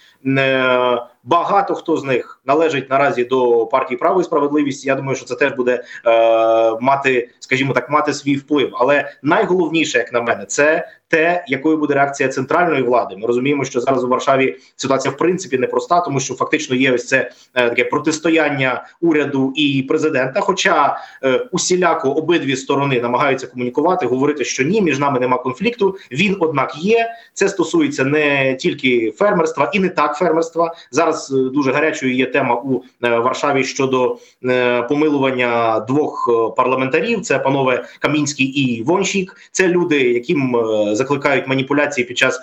Багато 1.24 1.76
хто 1.76 1.98
з 1.98 2.04
них 2.04 2.42
належить 2.46 2.90
наразі 2.90 3.24
до 3.24 3.66
партії 3.66 3.98
право 3.98 4.22
і 4.22 4.24
справедливість. 4.24 4.86
Я 4.86 4.96
думаю, 4.96 5.16
що 5.16 5.26
це 5.26 5.36
теж 5.36 5.54
буде 5.54 5.84
е, 6.06 6.78
мати, 6.82 7.30
скажімо 7.40 7.74
так, 7.74 7.90
мати 7.90 8.14
свій 8.14 8.36
вплив. 8.36 8.72
Але 8.74 9.12
найголовніше, 9.24 9.98
як 9.98 10.14
на 10.14 10.22
мене, 10.22 10.46
це 10.46 10.88
те, 11.08 11.46
якою 11.48 11.78
буде 11.78 11.94
реакція 11.94 12.30
центральної 12.30 12.84
влади. 12.84 13.18
Ми 13.18 13.28
розуміємо, 13.28 13.66
що 13.66 13.82
зараз 13.82 14.04
у 14.04 14.08
Варшаві 14.08 14.58
ситуація 14.76 15.12
в 15.12 15.18
принципі 15.18 15.58
непроста, 15.58 16.02
тому 16.02 16.20
що 16.20 16.34
фактично 16.34 16.76
є 16.76 16.92
ось 16.92 17.08
це 17.08 17.32
е, 17.54 17.70
таке 17.70 17.84
протистояння 17.84 18.86
уряду 19.02 19.54
і 19.56 19.84
президента. 19.84 20.40
Хоча 20.40 20.98
е, 21.24 21.48
усіляко 21.52 22.12
обидві 22.12 22.56
сторони 22.56 23.02
намагаються 23.02 23.48
комунікувати, 23.48 24.06
говорити, 24.06 24.46
що 24.46 24.64
ні, 24.64 24.82
між 24.82 25.00
нами 25.00 25.20
нема 25.20 25.38
конфлікту. 25.38 25.96
Він 26.12 26.38
однак 26.40 26.78
є. 26.78 27.12
Це 27.34 27.50
стосується 27.50 28.04
не 28.04 28.56
тільки 28.56 29.12
фермерства 29.12 29.72
і 29.74 29.80
не 29.80 29.90
так 29.90 30.11
фермерства. 30.14 30.74
Зараз 30.92 31.32
е, 31.32 31.50
дуже 31.50 31.72
гарячою 31.72 32.16
є 32.16 32.26
тема 32.26 32.56
у 32.56 32.84
е, 33.04 33.18
Варшаві 33.18 33.64
щодо 33.64 34.18
е, 34.46 34.82
помилування 34.82 35.80
двох 35.80 36.30
парламентарів. 36.58 37.22
Це 37.22 37.40
панове 37.40 37.86
Камінський 38.00 38.46
і 38.46 38.84
Вонщик. 38.84 39.38
Це 39.52 39.68
люди, 39.68 40.00
яким 40.00 40.66
закликають 40.92 41.48
маніпуляції 41.48 42.08
під 42.08 42.18
час 42.18 42.40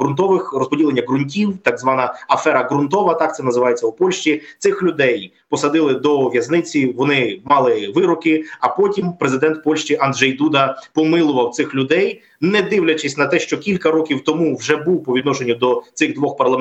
ґрунтових 0.00 0.52
розподілення 0.52 1.02
ґрунтів, 1.02 1.58
так 1.62 1.78
звана 1.78 2.14
афера 2.28 2.68
ґрунтова, 2.70 3.14
так 3.14 3.36
це 3.36 3.42
називається 3.42 3.86
у 3.86 3.92
Польщі. 3.92 4.42
Цих 4.58 4.82
людей 4.82 5.32
посадили 5.48 5.94
до 5.94 6.28
в'язниці. 6.28 6.94
Вони 6.96 7.40
мали 7.44 7.92
вироки. 7.94 8.44
А 8.60 8.68
потім 8.68 9.12
президент 9.12 9.64
Польщі 9.64 9.98
Анджей 10.00 10.32
Дуда 10.32 10.82
помилував 10.94 11.50
цих 11.50 11.74
людей, 11.74 12.22
не 12.40 12.62
дивлячись 12.62 13.16
на 13.16 13.26
те, 13.26 13.38
що 13.38 13.58
кілька 13.58 13.90
років 13.90 14.24
тому 14.24 14.56
вже 14.56 14.76
був 14.76 15.04
по 15.04 15.12
відношенню 15.12 15.54
до 15.54 15.82
цих 15.94 16.14
двох 16.14 16.36
парламентарів 16.36 16.57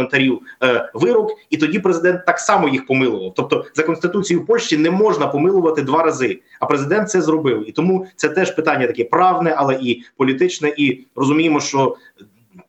е, 0.63 0.89
вирок, 0.93 1.31
і 1.49 1.57
тоді 1.57 1.79
президент 1.79 2.25
так 2.25 2.39
само 2.39 2.67
їх 2.67 2.85
помилував. 2.85 3.33
Тобто 3.35 3.65
за 3.73 3.83
конституцією 3.83 4.45
Польщі 4.45 4.77
не 4.77 4.91
можна 4.91 5.27
помилувати 5.27 5.81
два 5.81 6.03
рази. 6.03 6.39
А 6.59 6.65
президент 6.65 7.09
це 7.09 7.21
зробив, 7.21 7.69
і 7.69 7.71
тому 7.71 8.07
це 8.15 8.29
теж 8.29 8.51
питання 8.51 8.87
таке 8.87 9.03
правне, 9.03 9.53
але 9.57 9.79
і 9.81 10.03
політичне. 10.17 10.73
І 10.77 11.05
розуміємо, 11.15 11.59
що 11.59 11.97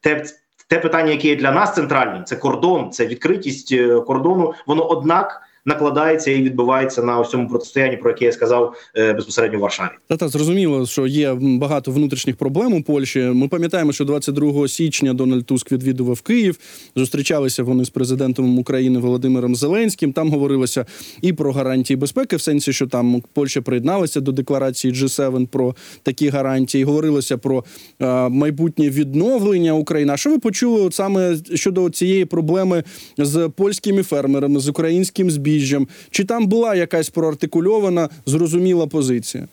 те. 0.00 0.24
Те 0.70 0.78
питання, 0.78 1.10
яке 1.10 1.28
є 1.28 1.36
для 1.36 1.52
нас 1.52 1.74
центральним, 1.74 2.24
це 2.24 2.36
кордон, 2.36 2.90
це 2.90 3.06
відкритість 3.06 3.72
е, 3.72 4.00
кордону. 4.00 4.54
Воно 4.66 4.84
однак 4.84 5.42
накладається 5.68 6.30
і 6.30 6.42
відбувається 6.42 7.02
на 7.02 7.18
ось 7.18 7.30
цьому 7.30 7.48
протистоянні, 7.48 7.96
про 7.96 8.10
яке 8.10 8.24
я 8.24 8.32
сказав 8.32 8.74
е, 8.96 9.12
безпосередньо 9.12 9.58
в 9.58 9.60
Варшаві. 9.62 9.88
Та 10.08 10.16
та 10.16 10.28
зрозуміло, 10.28 10.86
що 10.86 11.06
є 11.06 11.34
багато 11.40 11.90
внутрішніх 11.90 12.36
проблем 12.36 12.74
у 12.74 12.82
Польщі. 12.82 13.20
Ми 13.20 13.48
пам'ятаємо, 13.48 13.92
що 13.92 14.04
22 14.04 14.68
січня 14.68 15.14
Дональд 15.14 15.46
Туск 15.46 15.72
відвідував 15.72 16.20
Київ. 16.20 16.58
Зустрічалися 16.96 17.62
вони 17.62 17.84
з 17.84 17.90
президентом 17.90 18.58
України 18.58 18.98
Володимиром 18.98 19.54
Зеленським. 19.54 20.12
Там 20.12 20.30
говорилося 20.30 20.86
і 21.22 21.32
про 21.32 21.52
гарантії 21.52 21.96
безпеки, 21.96 22.36
в 22.36 22.40
сенсі, 22.40 22.72
що 22.72 22.86
там 22.86 23.22
Польща 23.32 23.62
приєдналася 23.62 24.20
до 24.20 24.32
декларації 24.32 24.94
G7 24.94 25.46
про 25.46 25.74
такі 26.02 26.28
гарантії. 26.28 26.84
Говорилося 26.84 27.38
про 27.38 27.64
е, 28.00 28.28
майбутнє 28.28 28.90
відновлення 28.90 29.72
України. 29.72 30.12
А 30.12 30.16
що 30.16 30.30
ви 30.30 30.38
почули 30.38 30.80
от 30.80 30.94
саме 30.94 31.36
щодо 31.54 31.90
цієї 31.90 32.24
проблеми 32.24 32.84
з 33.18 33.50
польськими 33.56 34.02
фермерами, 34.02 34.60
з 34.60 34.68
українським 34.68 35.30
збіжжям? 35.30 35.57
Запоріжжям? 35.58 35.88
Чи 36.10 36.24
там 36.24 36.46
була 36.46 36.74
якась 36.74 37.10
проартикульована 37.10 38.08
зрозуміла 38.26 38.86
позиція? 38.86 39.48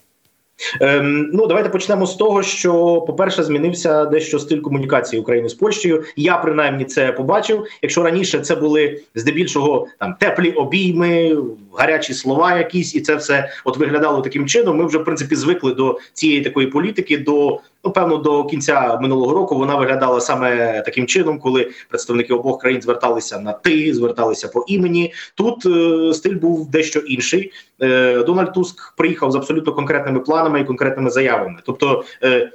Ем, 0.82 1.30
Ну, 1.34 1.48
давайте 1.48 1.70
почнемо 1.70 2.06
з 2.06 2.16
того, 2.16 2.44
що, 2.44 3.02
по-перше, 3.08 3.44
змінився 3.44 4.06
дещо 4.06 4.40
стиль 4.40 4.60
комунікації 4.60 5.22
України 5.22 5.50
з 5.50 5.54
Польщею. 5.54 6.04
Я 6.16 6.38
принаймні 6.38 6.86
це 6.86 7.12
побачив. 7.12 7.64
Якщо 7.82 8.04
раніше 8.04 8.40
це 8.40 8.56
були 8.56 9.02
здебільшого 9.16 9.88
там 10.00 10.16
теплі 10.20 10.52
обійми, 10.52 11.38
гарячі 11.77 12.13
слова, 12.13 12.58
якісь, 12.58 12.96
і 12.96 13.01
це 13.01 13.15
все 13.15 13.50
от 13.63 13.77
виглядало 13.77 14.22
таким 14.22 14.48
чином. 14.48 14.77
Ми 14.77 14.86
вже 14.86 14.98
в 14.98 15.03
принципі 15.03 15.36
звикли 15.36 15.74
до 15.74 16.00
цієї 16.13 16.41
такої 16.41 16.67
політики. 16.67 17.17
до 17.17 17.60
Ну, 17.86 17.91
певно, 17.91 18.17
до 18.17 18.44
кінця 18.46 19.00
минулого 19.01 19.34
року 19.34 19.55
вона 19.55 19.75
виглядала 19.75 20.22
саме 20.22 20.82
таким 20.82 21.08
чином, 21.08 21.39
коли 21.39 21.72
представники 21.89 22.34
обох 22.34 22.62
країн 22.62 22.82
зверталися 22.82 23.39
на 23.39 23.53
ти, 23.53 23.94
зверталися 23.94 24.48
по 24.48 24.65
імені. 24.67 25.13
Тут 25.36 25.65
е, 25.65 26.13
стиль 26.13 26.36
був 26.36 26.70
дещо 26.70 27.00
інший. 27.00 27.51
Е, 27.82 28.24
Дональд 28.24 28.53
Туск 28.53 28.96
приїхав 28.98 29.32
з 29.32 29.36
абсолютно 29.36 29.74
конкретними 29.74 30.20
планами 30.20 30.62
і 30.62 30.65
конкретними 30.65 31.10
заявами. 31.10 31.60
Тобто, 31.65 32.03
е, 32.24 32.51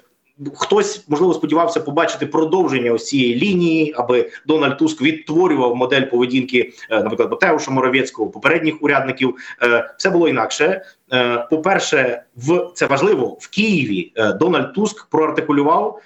Хтось 0.54 1.04
можливо 1.08 1.34
сподівався 1.34 1.80
побачити 1.80 2.26
продовження 2.26 2.92
ось 2.92 3.06
цієї 3.06 3.34
лінії, 3.34 3.94
аби 3.96 4.30
Дональд 4.46 4.78
Туск 4.78 5.02
відтворював 5.02 5.76
модель 5.76 6.02
поведінки, 6.02 6.72
е, 6.90 7.02
наприклад, 7.02 7.30
Матеуша 7.30 7.70
Моровецького, 7.70 8.30
попередніх 8.30 8.82
урядників. 8.82 9.34
Е, 9.62 9.94
все 9.98 10.10
було 10.10 10.28
інакше. 10.28 10.82
Е, 11.12 11.46
По 11.50 11.58
перше, 11.58 12.22
в 12.36 12.70
це 12.74 12.86
важливо 12.86 13.36
в 13.40 13.50
Києві. 13.50 14.12
Дональд 14.40 14.74
Туск 14.74 15.06
проартикулював 15.10 16.00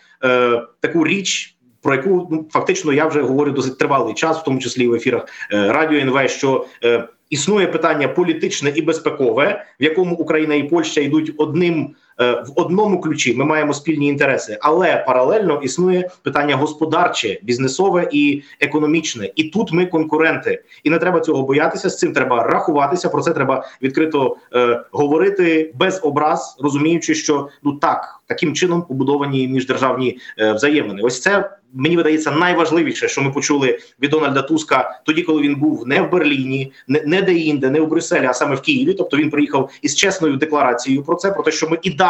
таку 0.80 1.04
річ. 1.04 1.50
Про 1.82 1.94
яку 1.94 2.28
ну 2.30 2.46
фактично 2.50 2.92
я 2.92 3.06
вже 3.06 3.22
говорю 3.22 3.50
досить 3.50 3.78
тривалий 3.78 4.14
час, 4.14 4.38
в 4.38 4.44
тому 4.44 4.58
числі 4.58 4.88
в 4.88 4.94
ефірах 4.94 5.26
радіо 5.50 5.98
НВ, 5.98 6.30
що 6.30 6.66
е, 6.84 7.08
існує 7.30 7.66
питання 7.66 8.08
політичне 8.08 8.72
і 8.74 8.82
безпекове, 8.82 9.64
в 9.80 9.82
якому 9.82 10.16
Україна 10.16 10.54
і 10.54 10.62
Польща 10.62 11.00
йдуть 11.00 11.34
одним 11.36 11.94
Е, 12.13 12.13
в 12.18 12.52
одному 12.56 13.00
ключі 13.00 13.34
ми 13.34 13.44
маємо 13.44 13.74
спільні 13.74 14.08
інтереси, 14.08 14.58
але 14.60 15.04
паралельно 15.06 15.60
існує 15.62 16.10
питання 16.22 16.56
господарче, 16.56 17.38
бізнесове 17.42 18.08
і 18.12 18.42
економічне. 18.60 19.30
І 19.36 19.44
тут 19.44 19.72
ми 19.72 19.86
конкуренти, 19.86 20.62
і 20.84 20.90
не 20.90 20.98
треба 20.98 21.20
цього 21.20 21.42
боятися. 21.42 21.90
З 21.90 21.98
цим 21.98 22.12
треба 22.12 22.42
рахуватися. 22.42 23.08
Про 23.08 23.22
це 23.22 23.30
треба 23.30 23.66
відкрито 23.82 24.36
е, 24.54 24.84
говорити 24.92 25.72
без 25.74 26.00
образ, 26.02 26.56
розуміючи, 26.60 27.14
що 27.14 27.48
ну 27.62 27.72
так 27.72 28.20
таким 28.26 28.54
чином 28.54 28.82
побудовані 28.82 29.48
міждержавні 29.48 30.18
е, 30.38 30.52
взаємини. 30.52 31.02
Ось 31.02 31.20
це 31.20 31.50
мені 31.74 31.96
видається 31.96 32.30
найважливіше, 32.30 33.08
що 33.08 33.22
ми 33.22 33.30
почули 33.30 33.78
від 34.02 34.10
Дональда 34.10 34.42
Туска 34.42 35.00
тоді, 35.04 35.22
коли 35.22 35.42
він 35.42 35.56
був 35.56 35.86
не 35.86 36.02
в 36.02 36.10
Берліні, 36.10 36.72
не, 36.88 37.02
не 37.06 37.22
де 37.22 37.32
інде, 37.32 37.70
не 37.70 37.80
в 37.80 37.86
Брюсселі, 37.86 38.26
а 38.26 38.34
саме 38.34 38.54
в 38.54 38.60
Києві. 38.60 38.94
Тобто 38.94 39.16
він 39.16 39.30
приїхав 39.30 39.70
із 39.82 39.96
чесною 39.96 40.36
декларацією 40.36 41.02
про 41.02 41.14
це, 41.14 41.32
про 41.32 41.42
те, 41.42 41.50
що 41.50 41.68
ми 41.68 41.78
і 41.82 41.90
далі 41.90 42.03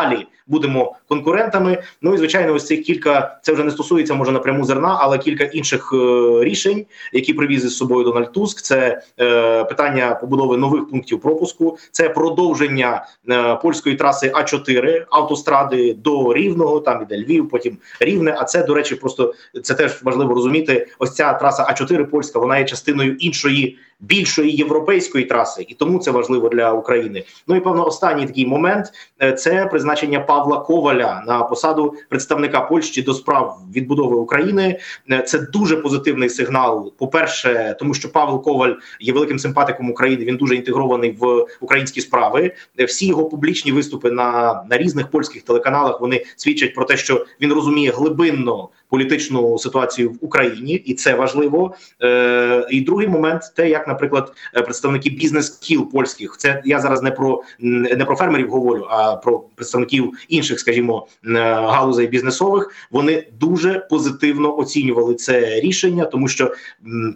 будемо 0.47 0.97
конкурентами. 1.09 1.83
Ну 2.03 2.15
і 2.15 2.19
звичайно, 2.19 2.55
ось 2.55 2.67
цих 2.67 2.83
кілька 2.83 3.39
це 3.43 3.53
вже 3.53 3.65
не 3.65 3.71
стосується 3.71 4.15
може 4.15 4.33
напряму 4.33 4.65
зерна, 4.65 4.97
але 5.01 5.19
кілька 5.19 5.45
інших 5.45 5.91
е, 5.93 5.97
рішень, 6.45 6.87
які 7.13 7.35
привіз 7.35 7.65
із 7.65 7.77
собою 7.77 8.05
Дональд 8.05 8.33
Туск. 8.33 8.63
Це 8.63 9.03
е, 9.21 9.65
питання 9.65 10.15
побудови 10.15 10.57
нових 10.57 10.89
пунктів 10.89 11.21
пропуску, 11.21 11.79
це 11.91 12.09
продовження 12.09 13.07
е, 13.29 13.55
польської 13.55 13.97
траси 13.97 14.33
А 14.35 14.43
4 14.43 15.07
автостради 15.11 15.95
до 15.95 16.35
Рівного. 16.35 16.81
Там 16.81 17.03
іде 17.03 17.19
Львів, 17.19 17.49
потім 17.49 17.79
Рівне. 18.01 18.37
А 18.39 18.45
це 18.45 18.63
до 18.63 18.75
речі, 18.75 18.95
просто 18.95 19.35
це 19.63 19.75
теж 19.75 20.03
важливо 20.03 20.35
розуміти. 20.35 20.89
Ось 20.99 21.15
ця 21.15 21.33
траса 21.33 21.67
А 21.69 21.75
4 21.75 22.05
польська, 22.05 22.39
вона 22.39 22.59
є 22.59 22.65
частиною 22.65 23.17
іншої 23.17 23.79
більшої 24.01 24.51
європейської 24.51 25.25
траси, 25.25 25.67
і 25.69 25.75
тому 25.75 25.99
це 25.99 26.11
важливо 26.11 26.49
для 26.49 26.73
України. 26.73 27.25
Ну 27.49 27.57
і 27.57 27.61
певно, 27.61 27.87
останній 27.87 28.27
такий 28.27 28.47
момент 28.47 28.87
е, 29.23 29.33
це 29.33 29.67
призначення 29.85 30.21
Павла 30.21 30.61
Коваля 30.61 31.23
на 31.26 31.43
посаду 31.43 31.95
представника 32.09 32.61
Польщі 32.61 33.03
до 33.03 33.14
справ 33.14 33.59
відбудови 33.75 34.17
України. 34.17 34.79
Е, 35.11 35.23
це 35.23 35.38
дуже 35.38 35.76
позитивний 35.76 36.29
сигнал. 36.29 36.93
По 36.99 37.09
перше, 37.09 37.76
тому 37.79 37.95
що 37.95 38.12
Павло 38.12 38.38
Коваль 38.38 38.73
є 39.00 39.12
великим 39.12 39.38
симпатиком 39.38 39.91
України. 39.91 40.25
Він 40.25 40.37
дуже 40.37 40.55
інтегрований 40.55 41.17
в 41.21 41.47
українські 41.61 42.00
справи. 42.00 42.53
Е, 42.81 42.85
всі 42.85 43.07
його 43.07 43.25
публічні 43.25 43.73
виступи 43.73 44.11
на, 44.11 44.62
на 44.71 44.79
різних 44.79 45.11
польських 45.11 45.43
телеканалах 45.43 46.00
вони 46.00 46.25
свідчать 46.37 46.75
про 46.75 46.85
те, 46.85 46.97
що 46.97 47.26
він 47.41 47.53
розуміє 47.53 47.91
глибинно 47.91 48.69
політичну 48.95 49.59
ситуацію 49.59 50.11
в 50.11 50.17
Україні, 50.21 50.75
і 50.75 50.95
це 50.95 51.15
важливо. 51.15 51.75
Е, 52.03 52.67
І 52.71 52.81
другий 52.81 53.09
момент 53.09 53.43
те, 53.57 53.69
як, 53.69 53.89
наприклад, 53.89 54.33
е, 54.57 54.63
представники 54.63 55.11
бізнес-кіл 55.11 55.91
польських, 55.91 56.37
це 56.39 56.63
я 56.65 56.81
зараз 56.81 57.03
не 57.03 57.11
про 57.11 57.43
не 57.59 58.05
про 58.05 58.17
фермерів 58.17 58.51
говорю, 58.51 58.87
а 58.91 59.17
про 59.17 59.39
представників 59.55 60.13
інших, 60.29 60.61
скажімо, 60.61 61.07
е, 61.27 61.31
галузей 61.45 62.07
бізнесових. 62.07 62.71
Вони 62.91 63.27
дуже 63.41 63.87
позитивно 63.91 64.59
оцінювали 64.59 65.15
це 65.15 65.61
рішення, 65.61 66.05
тому 66.05 66.29
що 66.29 66.55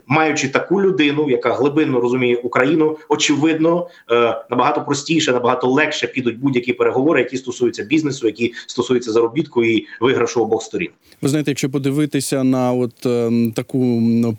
маючи 0.06 0.48
таку 0.48 0.82
людину, 0.82 1.30
яка 1.30 1.52
глибинно 1.52 2.00
розуміє 2.00 2.36
Україну, 2.36 2.96
очевидно 3.08 3.88
е, 4.10 4.14
набагато 4.50 4.84
простіше, 4.84 5.32
набагато 5.32 5.68
легше 5.68 6.06
підуть 6.06 6.38
будь-які 6.38 6.72
переговори, 6.72 7.20
які 7.20 7.36
стосуються 7.36 7.84
бізнесу, 7.84 8.26
які 8.26 8.54
стосуються 8.66 9.12
заробітку 9.12 9.64
і 9.64 9.86
виграшу 10.00 10.42
обох 10.42 10.62
сторін. 10.62 10.90
Ви 11.22 11.28
знаєте, 11.28 11.50
якщо 11.50 11.67
подивитися 11.68 12.44
на 12.44 12.72
от 12.72 13.06
е, 13.06 13.30
таку 13.54 13.78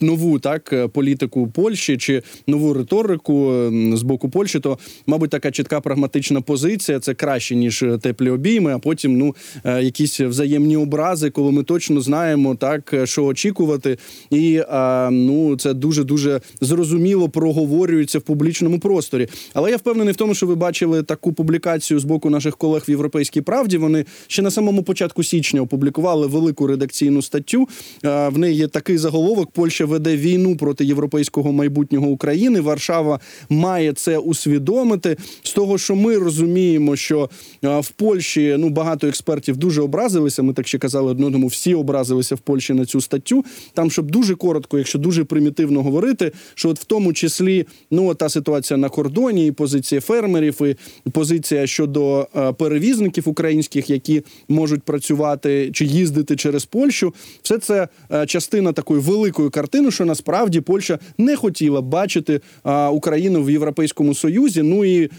нову 0.01 0.39
так 0.39 0.73
е, 0.73 0.87
політику 0.87 1.47
Польщі 1.47 1.97
чи 1.97 2.23
нову 2.47 2.73
риторику 2.73 3.51
е, 3.51 3.97
з 3.97 4.01
боку 4.01 4.29
Польщі, 4.29 4.59
то 4.59 4.77
мабуть 5.07 5.29
така 5.29 5.51
чітка 5.51 5.81
прагматична 5.81 6.41
позиція 6.41 6.99
це 6.99 7.13
краще 7.13 7.55
ніж 7.55 7.85
теплі 8.01 8.29
обійми. 8.29 8.73
А 8.73 8.79
потім 8.79 9.17
ну 9.17 9.35
е, 9.63 9.83
якісь 9.83 10.19
взаємні 10.19 10.77
образи, 10.77 11.29
коли 11.29 11.51
ми 11.51 11.63
точно 11.63 12.01
знаємо 12.01 12.55
так, 12.55 12.93
що 13.03 13.25
очікувати, 13.25 13.97
і 14.29 14.55
е, 14.55 15.09
ну 15.09 15.55
це 15.57 15.73
дуже 15.73 16.03
дуже 16.03 16.41
зрозуміло 16.61 17.29
проговорюється 17.29 18.19
в 18.19 18.21
публічному 18.21 18.79
просторі. 18.79 19.27
Але 19.53 19.71
я 19.71 19.77
впевнений 19.77 20.13
в 20.13 20.17
тому, 20.17 20.35
що 20.35 20.47
ви 20.47 20.55
бачили 20.55 21.03
таку 21.03 21.33
публікацію 21.33 21.99
з 21.99 22.03
боку 22.03 22.29
наших 22.29 22.57
колег 22.57 22.83
в 22.87 22.89
європейській 22.89 23.41
правді. 23.41 23.77
Вони 23.77 24.05
ще 24.27 24.41
на 24.41 24.51
самому 24.51 24.83
початку 24.83 25.23
січня 25.23 25.61
опублікували 25.61 26.27
велику 26.27 26.67
редакційну 26.67 27.18
статтю. 27.21 27.67
В 28.03 28.37
неї 28.37 28.55
є 28.55 28.67
такий 28.67 28.97
заголовок: 28.97 29.51
Польща 29.51 29.85
веде 29.85 30.17
війну 30.17 30.57
проти 30.57 30.85
європейського 30.85 31.51
майбутнього 31.51 32.07
України. 32.07 32.61
Варшава 32.61 33.19
має 33.49 33.93
це 33.93 34.17
усвідомити. 34.17 35.17
З 35.43 35.53
того, 35.53 35.77
що 35.77 35.95
ми 35.95 36.17
розуміємо, 36.17 36.95
що 36.95 37.29
в 37.61 37.89
Польщі 37.89 38.55
ну 38.59 38.69
багато 38.69 39.07
експертів 39.07 39.57
дуже 39.57 39.81
образилися. 39.81 40.43
Ми 40.43 40.53
так 40.53 40.67
ще 40.67 40.77
казали 40.77 41.11
одному, 41.11 41.47
всі 41.47 41.73
образилися 41.73 42.35
в 42.35 42.39
Польщі 42.39 42.73
на 42.73 42.85
цю 42.85 43.01
статтю. 43.01 43.45
Там, 43.73 43.91
щоб 43.91 44.11
дуже 44.11 44.35
коротко, 44.35 44.77
якщо 44.77 44.99
дуже 44.99 45.23
примітивно 45.23 45.83
говорити, 45.83 46.31
що 46.55 46.69
от 46.69 46.79
в 46.79 46.83
тому 46.83 47.13
числі 47.13 47.65
ну 47.91 48.15
та 48.15 48.29
ситуація 48.29 48.77
на 48.77 48.89
кордоні, 48.89 49.47
і 49.47 49.51
позиція 49.51 50.01
фермерів, 50.01 50.61
і 50.61 50.75
позиція 51.09 51.67
щодо 51.67 52.27
перевізників 52.57 53.29
українських, 53.29 53.89
які 53.89 54.21
можуть 54.49 54.83
працювати 54.83 55.69
чи 55.73 55.85
їздити 55.85 56.35
через 56.35 56.65
Польщу, 56.65 56.98
все 57.41 57.57
це 57.57 57.87
е, 58.11 58.25
частина 58.25 58.73
такої 58.73 59.01
великої 59.01 59.49
картини, 59.49 59.91
що 59.91 60.05
насправді 60.05 60.61
Польща 60.61 60.99
не 61.17 61.35
хотіла 61.35 61.81
бачити 61.81 62.41
е, 62.65 62.87
Україну 62.87 63.43
в 63.43 63.51
Європейському 63.51 64.15
Союзі. 64.15 64.61
Ну 64.61 64.85
і 64.85 65.03
е, 65.03 65.09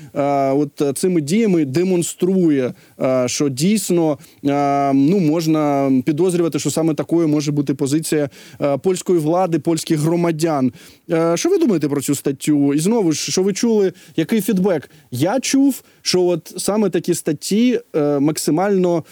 от 0.52 0.82
цими 0.98 1.20
діями 1.20 1.64
демонструє, 1.64 2.72
що 3.26 3.48
дійсно 3.48 4.18
ну 4.94 5.20
можна 5.20 5.92
підозрювати, 6.06 6.58
що 6.58 6.70
саме 6.70 6.94
такою 6.94 7.28
може 7.28 7.52
бути 7.52 7.74
позиція 7.74 8.30
польської 8.82 9.18
влади, 9.18 9.58
польських 9.58 9.98
громадян. 9.98 10.72
Що 11.34 11.48
ви 11.48 11.58
думаєте 11.58 11.88
про 11.88 12.00
цю 12.00 12.14
статтю? 12.14 12.74
І 12.74 12.78
знову 12.78 13.12
ж 13.12 13.32
що 13.32 13.42
ви 13.42 13.52
чули, 13.52 13.92
який 14.16 14.40
фідбек? 14.40 14.90
Я 15.10 15.40
чув, 15.40 15.82
що 16.02 16.22
от 16.22 16.54
саме 16.56 16.90
такі 16.90 17.14
статті 17.14 17.80
максимально 18.20 19.04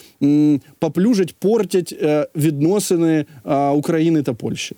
поплюжать, 0.79 1.35
портять 1.37 1.95
відносини 2.59 3.25
України 3.75 4.23
та 4.23 4.35
Польщі. 4.35 4.77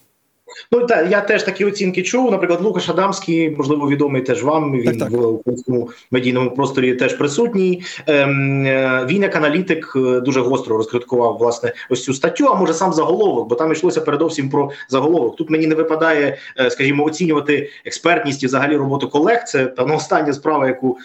Ну 0.73 0.87
так, 0.87 1.11
я 1.11 1.21
теж 1.21 1.43
такі 1.43 1.65
оцінки 1.65 2.03
чув. 2.03 2.31
Наприклад, 2.31 2.61
Лукаш 2.63 2.89
Адамський, 2.89 3.51
можливо, 3.51 3.89
відомий 3.89 4.23
теж 4.23 4.43
вам. 4.43 4.73
Він 4.73 4.99
так, 4.99 4.99
так. 4.99 5.11
в 5.11 5.27
українському 5.27 5.91
медійному 6.11 6.51
просторі 6.51 6.95
теж 6.95 7.15
присутній. 7.15 7.83
Ем, 8.07 8.67
е, 8.67 9.07
Він 9.11 9.23
як 9.23 9.37
аналітик 9.37 9.93
е, 9.97 10.21
дуже 10.21 10.41
гостро 10.41 10.77
розкриткував 10.77 11.37
власне 11.39 11.73
ось 11.91 12.05
цю 12.05 12.15
статтю. 12.15 12.47
А 12.47 12.55
може 12.55 12.75
сам 12.75 12.93
заголовок, 12.93 13.49
бо 13.49 13.55
там 13.55 13.73
йшлося 13.73 14.01
передовсім 14.01 14.51
про 14.51 14.71
заголовок. 14.89 15.37
Тут 15.37 15.51
мені 15.51 15.67
не 15.67 15.75
випадає, 15.75 16.39
е, 16.59 16.71
скажімо, 16.71 17.05
оцінювати 17.05 17.71
експертність 17.85 18.43
і 18.43 18.47
взагалі 18.47 18.77
роботу 18.77 19.09
колег. 19.09 19.45
Це 19.45 19.67
та 19.67 19.87
ну, 19.87 19.97
остання 19.97 20.33
справа, 20.33 20.67
яку 20.67 20.99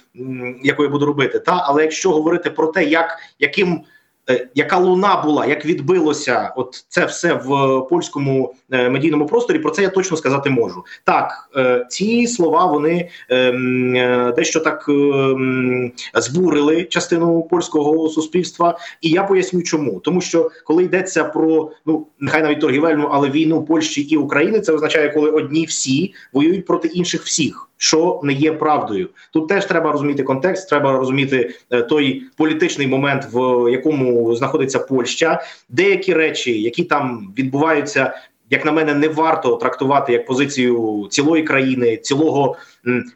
яку 0.64 0.84
я 0.84 0.90
буду 0.90 1.06
робити. 1.06 1.40
Та 1.40 1.64
але 1.66 1.82
якщо 1.82 2.12
говорити 2.12 2.50
про 2.50 2.68
те, 2.68 2.84
як 2.84 3.20
яким. 3.40 3.82
Е, 4.30 4.48
яка 4.56 4.78
луна 4.78 5.22
була, 5.26 5.46
як 5.46 5.66
відбилося, 5.66 6.54
от 6.56 6.86
це 6.90 7.06
все 7.06 7.34
в 7.34 7.82
польському 7.90 8.54
е, 8.72 8.90
медійному 8.90 9.26
просторі. 9.26 9.60
Про 9.60 9.72
це 9.72 9.82
я 9.82 9.90
точно 9.90 10.18
сказати 10.18 10.50
можу. 10.50 10.84
Так, 11.04 11.50
е, 11.56 11.86
ці 11.90 12.28
слова 12.28 12.66
вони 12.66 13.10
дещо 14.36 14.60
так 14.60 14.86
збурили 16.14 16.84
частину 16.84 17.44
польського 17.44 18.10
суспільства, 18.10 18.78
і 19.02 19.10
я 19.10 19.24
поясню, 19.24 19.62
чому 19.62 20.00
тому, 20.00 20.22
що 20.22 20.52
коли 20.66 20.84
йдеться 20.84 21.24
про 21.24 21.72
ну 21.86 22.08
нехай 22.20 22.44
навіть 22.44 22.62
торгівельну, 22.62 23.10
але 23.12 23.30
війну 23.30 23.64
Польщі 23.64 24.02
і 24.02 24.18
України, 24.18 24.60
це 24.60 24.74
означає, 24.74 25.10
коли 25.10 25.30
одні 25.30 25.66
всі 25.66 26.14
воюють 26.34 26.66
проти 26.66 26.88
інших 26.88 27.24
всіх 27.24 27.70
що 27.78 28.20
не 28.24 28.34
є 28.34 28.52
правдою. 28.52 29.10
Тут 29.34 29.48
теж 29.48 29.66
треба 29.66 29.92
розуміти 29.92 30.24
контекст, 30.24 30.70
треба 30.70 30.92
розуміти 30.92 31.56
той 31.90 32.24
політичний 32.38 32.88
момент, 32.88 33.28
в 33.34 33.72
якому 33.72 34.15
знаходиться 34.36 34.80
Польща. 34.80 35.42
Деякі 35.70 36.14
речі, 36.14 36.62
які 36.62 36.84
там 36.84 37.34
відбуваються. 37.38 38.14
Як 38.50 38.66
на 38.66 38.72
мене, 38.72 38.94
не 38.94 39.08
варто 39.08 39.56
трактувати 39.56 40.14
як 40.14 40.26
позицію 40.26 41.08
цілої 41.10 41.44
країни, 41.44 41.98
цілого 41.98 42.56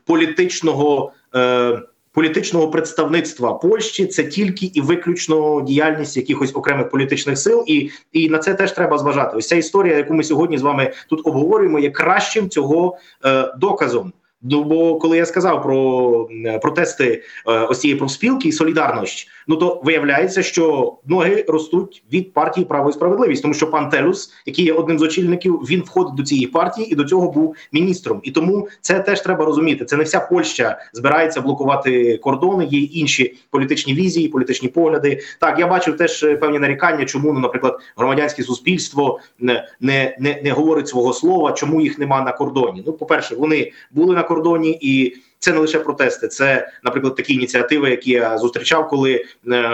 політичного 0.05 1.12
е, 1.35 1.79
політичного 2.12 2.67
представництва 2.67 3.53
Польщі. 3.53 4.05
Це 4.05 4.23
тільки 4.23 4.65
і 4.65 4.81
виключно 4.81 5.62
діяльність 5.62 6.17
якихось 6.17 6.55
окремих 6.55 6.89
політичних 6.89 7.38
сил, 7.38 7.63
і 7.67 7.89
і 8.12 8.29
на 8.29 8.38
це 8.38 8.53
теж 8.53 8.71
треба 8.71 8.97
зважати. 8.97 9.38
Ось 9.38 9.47
ця 9.47 9.55
історія, 9.55 9.97
яку 9.97 10.13
ми 10.13 10.23
сьогодні 10.23 10.57
з 10.57 10.62
вами 10.62 10.91
тут 11.09 11.27
обговорюємо, 11.27 11.79
є 11.79 11.89
кращим 11.89 12.49
цього 12.49 12.97
е, 13.25 13.53
доказом. 13.57 14.13
Ну 14.41 14.63
бо 14.63 14.99
коли 14.99 15.17
я 15.17 15.25
сказав 15.25 15.63
про 15.63 16.27
протести 16.62 17.23
е, 17.47 17.59
ось 17.59 17.79
цієї 17.79 17.99
профспілки 17.99 18.49
і 18.49 18.51
солідарність, 18.51 19.27
Ну 19.49 19.55
то 19.55 19.81
виявляється, 19.83 20.43
що 20.43 20.93
ноги 21.05 21.45
ростуть 21.47 22.03
від 22.13 22.33
партії 22.33 22.65
право 22.65 22.89
і 22.89 22.93
справедливість, 22.93 23.41
тому 23.41 23.53
що 23.53 23.69
пан 23.69 23.89
Телюс, 23.89 24.33
який 24.45 24.65
є 24.65 24.73
одним 24.73 24.99
з 24.99 25.01
очільників, 25.01 25.55
він 25.69 25.81
входить 25.81 26.15
до 26.15 26.23
цієї 26.23 26.47
партії 26.47 26.91
і 26.91 26.95
до 26.95 27.03
цього 27.03 27.31
був 27.31 27.55
міністром. 27.71 28.19
І 28.23 28.31
тому 28.31 28.67
це 28.81 28.99
теж 28.99 29.21
треба 29.21 29.45
розуміти. 29.45 29.85
Це 29.85 29.97
не 29.97 30.03
вся 30.03 30.19
Польща 30.19 30.79
збирається 30.93 31.41
блокувати 31.41 32.17
кордони. 32.17 32.65
Є 32.65 32.79
інші 32.79 33.38
політичні 33.49 33.93
візії, 33.93 34.27
політичні 34.27 34.69
погляди. 34.69 35.19
Так 35.39 35.59
я 35.59 35.67
бачив 35.67 35.97
теж 35.97 36.23
е, 36.23 36.38
певні 36.38 36.59
нарікання, 36.59 37.05
чому 37.05 37.33
ну, 37.33 37.39
наприклад, 37.39 37.79
громадянське 37.97 38.43
суспільство 38.43 39.19
не, 39.39 39.67
не, 39.79 40.17
не, 40.19 40.41
не 40.43 40.51
говорить 40.51 40.88
свого 40.88 41.13
слова, 41.13 41.51
чому 41.51 41.81
їх 41.81 41.99
нема 41.99 42.21
на 42.21 42.31
кордоні. 42.31 42.83
Ну, 42.85 42.93
по 42.93 43.05
перше, 43.05 43.35
вони 43.35 43.71
були 43.91 44.15
на 44.15 44.23
кордоні 44.23 44.77
і. 44.81 45.15
Це 45.39 45.54
не 45.54 45.60
лише 45.60 45.80
протести, 45.80 46.28
це, 46.28 46.69
наприклад, 46.84 47.15
такі 47.15 47.34
ініціативи, 47.34 47.89
які 47.89 48.12
я 48.12 48.38
зустрічав, 48.38 48.89
коли 48.89 49.25
е, 49.47 49.71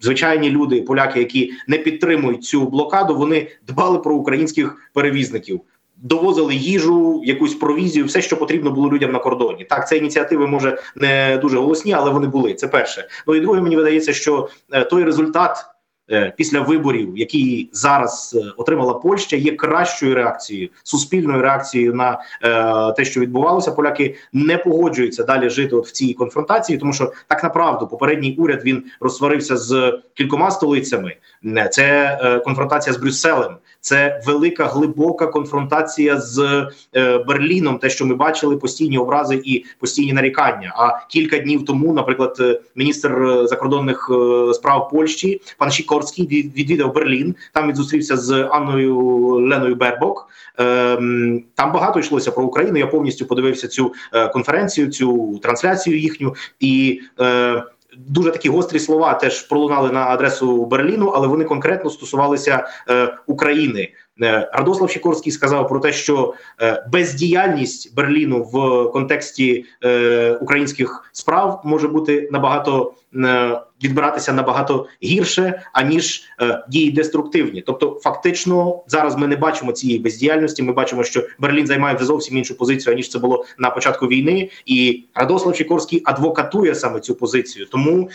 звичайні 0.00 0.50
люди, 0.50 0.82
поляки, 0.82 1.18
які 1.18 1.52
не 1.68 1.78
підтримують 1.78 2.44
цю 2.44 2.68
блокаду, 2.68 3.16
вони 3.16 3.48
дбали 3.66 3.98
про 3.98 4.14
українських 4.14 4.90
перевізників. 4.94 5.60
Довозили 5.96 6.54
їжу, 6.54 7.22
якусь 7.24 7.54
провізію, 7.54 8.04
все, 8.04 8.22
що 8.22 8.36
потрібно 8.36 8.70
було 8.70 8.90
людям 8.90 9.12
на 9.12 9.18
кордоні. 9.18 9.64
Так, 9.64 9.88
це 9.88 9.96
ініціативи 9.96 10.46
може 10.46 10.78
не 10.96 11.38
дуже 11.42 11.58
голосні, 11.58 11.92
але 11.92 12.10
вони 12.10 12.26
були. 12.26 12.54
Це 12.54 12.68
перше. 12.68 13.08
Ну 13.26 13.34
і 13.34 13.40
друге, 13.40 13.60
мені 13.60 13.76
видається, 13.76 14.12
що 14.12 14.48
е, 14.72 14.84
той 14.84 15.04
результат 15.04 15.56
після 16.36 16.60
виборів, 16.60 17.18
який 17.18 17.70
зараз 17.72 18.38
е, 18.42 18.52
отримала 18.56 18.94
Польща, 18.94 19.36
є 19.36 19.52
кращою 19.52 20.14
реакцією, 20.14 20.68
суспільною 20.82 21.42
реакцією 21.42 21.94
на 21.94 22.20
е, 22.42 22.92
те, 22.92 23.04
що 23.04 23.20
відбувалося. 23.20 23.72
Поляки 23.72 24.16
не 24.32 24.58
погоджуються 24.58 25.24
далі 25.24 25.50
жити 25.50 25.76
от 25.76 25.86
в 25.86 25.92
цій 25.92 26.14
конфронтації, 26.14 26.78
тому 26.78 26.92
що 26.92 27.12
так 27.28 27.42
направду 27.42 27.86
попередній 27.86 28.36
уряд 28.38 28.62
він 28.64 28.84
розсварився 29.00 29.56
з 29.56 29.98
кількома 30.14 30.50
столицями. 30.50 31.16
Це 31.70 32.18
е, 32.22 32.38
конфронтація 32.38 32.92
з 32.92 32.96
Брюсселем, 32.96 33.56
це 33.80 34.20
велика 34.26 34.66
глибока 34.66 35.26
конфронтація 35.26 36.20
з 36.20 36.66
е, 36.96 37.18
Берліном. 37.18 37.78
Те, 37.78 37.90
що 37.90 38.06
ми 38.06 38.14
бачили, 38.14 38.56
постійні 38.56 38.98
образи 38.98 39.40
і 39.44 39.64
постійні 39.80 40.12
нарікання. 40.12 40.72
А 40.76 41.06
кілька 41.08 41.38
днів 41.38 41.64
тому, 41.64 41.92
наприклад, 41.92 42.36
е, 42.40 42.60
міністр 42.74 43.12
е, 43.12 43.46
закордонних 43.46 44.10
е, 44.10 44.54
справ 44.54 44.88
Польщі 44.90 45.40
пан 45.58 45.70
Сікорський 46.02 46.26
від- 46.26 46.56
відвідав 46.56 46.94
Берлін. 46.94 47.34
Там 47.52 47.68
він 47.68 47.76
зустрівся 47.76 48.16
з 48.16 48.48
Анною 48.50 48.96
Леною 49.48 49.74
Бербок. 49.74 50.28
Ем, 50.58 51.42
Там 51.54 51.72
багато 51.72 52.00
йшлося 52.00 52.30
про 52.32 52.44
Україну. 52.44 52.78
Я 52.78 52.86
повністю 52.86 53.26
подивився 53.26 53.68
цю 53.68 53.92
е, 54.12 54.28
конференцію, 54.28 54.90
цю 54.90 55.38
трансляцію 55.42 55.98
їхню 55.98 56.34
і. 56.60 57.00
Е, 57.20 57.62
Дуже 58.08 58.30
такі 58.30 58.48
гострі 58.48 58.78
слова 58.78 59.14
теж 59.14 59.42
пролунали 59.42 59.90
на 59.90 60.06
адресу 60.06 60.64
Берліну, 60.66 61.08
але 61.08 61.26
вони 61.26 61.44
конкретно 61.44 61.90
стосувалися 61.90 62.66
е, 62.90 63.14
України. 63.26 63.88
Е, 64.22 64.50
Радослав 64.52 64.90
Сікорський 64.90 65.32
сказав 65.32 65.68
про 65.68 65.80
те, 65.80 65.92
що 65.92 66.34
е, 66.60 66.86
бездіяльність 66.92 67.94
Берліну 67.94 68.42
в 68.42 68.84
контексті 68.92 69.64
е, 69.84 70.38
українських 70.40 71.10
справ 71.12 71.60
може 71.64 71.88
бути 71.88 72.28
набагато 72.32 72.92
відбиратися 73.84 74.32
набагато 74.32 74.86
гірше, 75.04 75.62
аніж 75.72 76.22
дії 76.68 76.90
деструктивні. 76.90 77.62
Тобто, 77.62 78.00
фактично, 78.02 78.82
зараз 78.86 79.16
ми 79.16 79.26
не 79.26 79.36
бачимо 79.36 79.72
цієї 79.72 79.98
бездіяльності. 79.98 80.62
Ми 80.62 80.72
бачимо, 80.72 81.04
що 81.04 81.26
Берлін 81.38 81.66
займає 81.66 81.96
вже 81.96 82.04
зовсім 82.04 82.36
іншу 82.36 82.56
позицію, 82.56 82.94
аніж 82.94 83.08
це 83.08 83.18
було 83.18 83.44
на 83.58 83.70
початку 83.70 84.06
війни, 84.06 84.50
і 84.66 85.04
Радослав 85.14 85.56
Сікорський 85.56 86.02
адвокатує 86.04 86.74
саме 86.74 87.00
цю 87.00 87.14
позицію. 87.14 87.66
Тому 87.66 88.10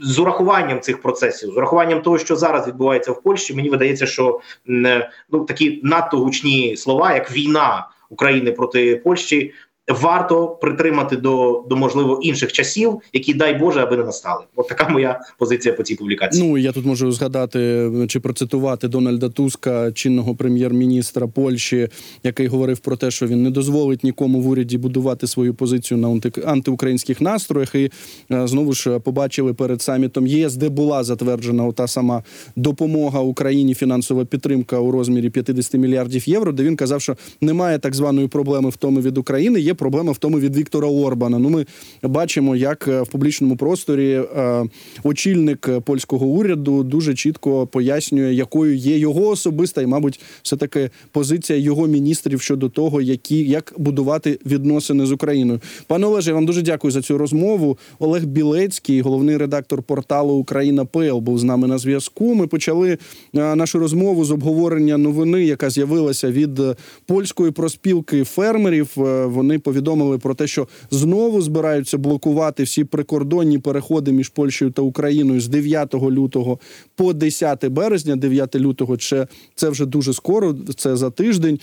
з 0.00 0.18
урахуванням 0.18 0.80
цих 0.80 1.02
процесів, 1.02 1.50
з 1.50 1.56
урахуванням 1.56 2.02
того, 2.02 2.18
що 2.18 2.36
зараз 2.36 2.68
відбувається 2.68 3.12
в 3.12 3.22
Польщі, 3.22 3.54
мені 3.54 3.70
видається, 3.70 4.06
що 4.06 4.40
е, 4.68 5.10
ну 5.30 5.44
такі 5.44 5.80
надто 5.82 6.18
гучні 6.18 6.76
слова, 6.76 7.14
як 7.14 7.32
війна 7.32 7.88
України 8.10 8.52
проти 8.52 8.96
Польщі, 8.96 9.52
варто 9.88 10.48
притримати 10.48 11.16
до, 11.16 11.64
до 11.68 11.76
можливо 11.76 12.18
інших 12.22 12.52
часів, 12.52 12.98
які 13.12 13.34
дай 13.34 13.58
Боже, 13.58 13.80
аби 13.80 13.96
не 13.96 14.04
настали. 14.04 14.44
От 14.56 14.68
така 14.68 14.88
моя 14.88 15.20
позиція 15.38 15.74
по 15.74 15.82
цій 15.82 15.94
публікації. 15.94 16.48
Ну 16.48 16.58
я 16.58 16.72
тут 16.72 16.86
можу 16.86 17.12
згадати 17.12 17.90
чи 18.08 18.20
процитувати 18.20 18.88
Дональда 18.88 19.28
Туска, 19.28 19.92
чинного 19.92 20.34
прем'єр-міністра 20.34 21.26
Польщі, 21.26 21.88
який 22.22 22.46
говорив 22.46 22.78
про 22.78 22.96
те, 22.96 23.10
що 23.10 23.26
він 23.26 23.42
не 23.42 23.50
дозволить 23.50 24.04
нікому 24.04 24.40
в 24.40 24.48
уряді 24.48 24.78
будувати 24.78 25.26
свою 25.26 25.54
позицію 25.54 25.98
на 25.98 26.08
анти- 26.08 26.48
антиукраїнських 26.48 27.20
настроях. 27.20 27.74
І 27.74 27.90
е, 28.32 28.46
знову 28.46 28.72
ж 28.72 28.98
побачили 28.98 29.54
перед 29.54 29.82
самітом 29.82 30.26
ЄС, 30.26 30.56
де 30.56 30.68
була 30.68 31.04
затверджена 31.04 31.72
та 31.72 31.86
сама 31.86 32.22
допомога 32.56 33.20
Україні, 33.20 33.74
фінансова 33.74 34.24
підтримка 34.24 34.78
у 34.78 34.90
розмірі 34.90 35.30
50 35.30 35.74
мільярдів 35.74 36.28
євро. 36.28 36.52
Де 36.52 36.62
він 36.62 36.76
казав, 36.76 37.00
що 37.02 37.16
немає 37.40 37.78
так 37.78 37.94
званої 37.94 38.28
проблеми 38.28 38.70
в 38.70 38.76
тому 38.76 39.00
від 39.00 39.18
України. 39.18 39.60
Є 39.60 39.73
проблема 39.74 40.12
в 40.12 40.18
тому 40.18 40.40
від 40.40 40.56
Віктора 40.56 40.88
Орбана. 40.88 41.38
Ну 41.38 41.50
ми 41.50 41.66
бачимо, 42.02 42.56
як 42.56 42.88
е, 42.88 43.02
в 43.02 43.06
публічному 43.06 43.56
просторі 43.56 44.22
е, 44.36 44.64
очільник 45.02 45.68
е, 45.68 45.80
польського 45.80 46.26
уряду 46.26 46.82
дуже 46.82 47.14
чітко 47.14 47.66
пояснює, 47.66 48.34
якою 48.34 48.76
є 48.76 48.98
його 48.98 49.28
особиста 49.28 49.82
і, 49.82 49.86
мабуть, 49.86 50.20
все 50.42 50.56
таки 50.56 50.90
позиція 51.12 51.58
його 51.58 51.86
міністрів 51.86 52.40
щодо 52.40 52.68
того, 52.68 53.00
які 53.00 53.44
як 53.44 53.74
будувати 53.76 54.38
відносини 54.46 55.06
з 55.06 55.12
Україною. 55.12 55.60
Пане 55.86 56.06
Олеже, 56.06 56.30
я 56.30 56.34
вам 56.34 56.46
дуже 56.46 56.62
дякую 56.62 56.90
за 56.90 57.02
цю 57.02 57.18
розмову. 57.18 57.78
Олег 57.98 58.24
Білецький, 58.24 59.00
головний 59.00 59.36
редактор 59.36 59.82
порталу 59.82 60.34
Україна 60.34 60.84
ПЛ, 60.84 61.18
був 61.18 61.38
з 61.38 61.42
нами 61.42 61.68
на 61.68 61.78
зв'язку. 61.78 62.34
Ми 62.34 62.46
почали 62.46 62.98
нашу 63.32 63.78
розмову 63.78 64.24
з 64.24 64.30
обговорення 64.30 64.98
новини, 64.98 65.44
яка 65.44 65.70
з'явилася 65.70 66.30
від 66.30 66.60
польської 67.06 67.50
проспілки 67.50 68.24
фермерів. 68.24 68.88
Вони 69.24 69.58
повідомили 69.64 70.18
про 70.18 70.34
те, 70.34 70.46
що 70.46 70.68
знову 70.90 71.42
збираються 71.42 71.98
блокувати 71.98 72.62
всі 72.62 72.84
прикордонні 72.84 73.58
переходи 73.58 74.12
між 74.12 74.28
Польщею 74.28 74.70
та 74.70 74.82
Україною 74.82 75.40
з 75.40 75.48
9 75.48 75.94
лютого 75.94 76.58
по 76.96 77.12
10 77.12 77.66
березня. 77.68 78.16
9 78.16 78.56
лютого 78.56 78.96
це, 78.96 79.26
це 79.54 79.68
вже 79.68 79.86
дуже 79.86 80.12
скоро. 80.12 80.56
Це 80.76 80.96
за 80.96 81.10
тиждень. 81.10 81.58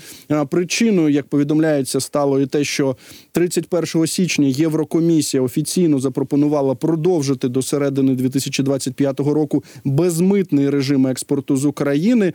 Причиною, 0.50 1.10
як 1.10 1.28
повідомляється, 1.28 2.00
стало 2.00 2.42
і 2.42 2.46
те, 2.46 2.64
що 2.64 2.96
31 3.32 4.08
січня 4.08 4.48
Єврокомісія 4.48 5.44
офіційно 5.44 6.00
запропонувала 6.00 6.76
продовжити 6.76 7.50
до 7.50 7.62
середини 7.62 8.16
2025 8.16 9.20
року 9.20 9.64
безмитний 9.84 10.70
режим 10.70 11.08
експорту 11.08 11.58
з 11.58 11.66
України. 11.66 12.34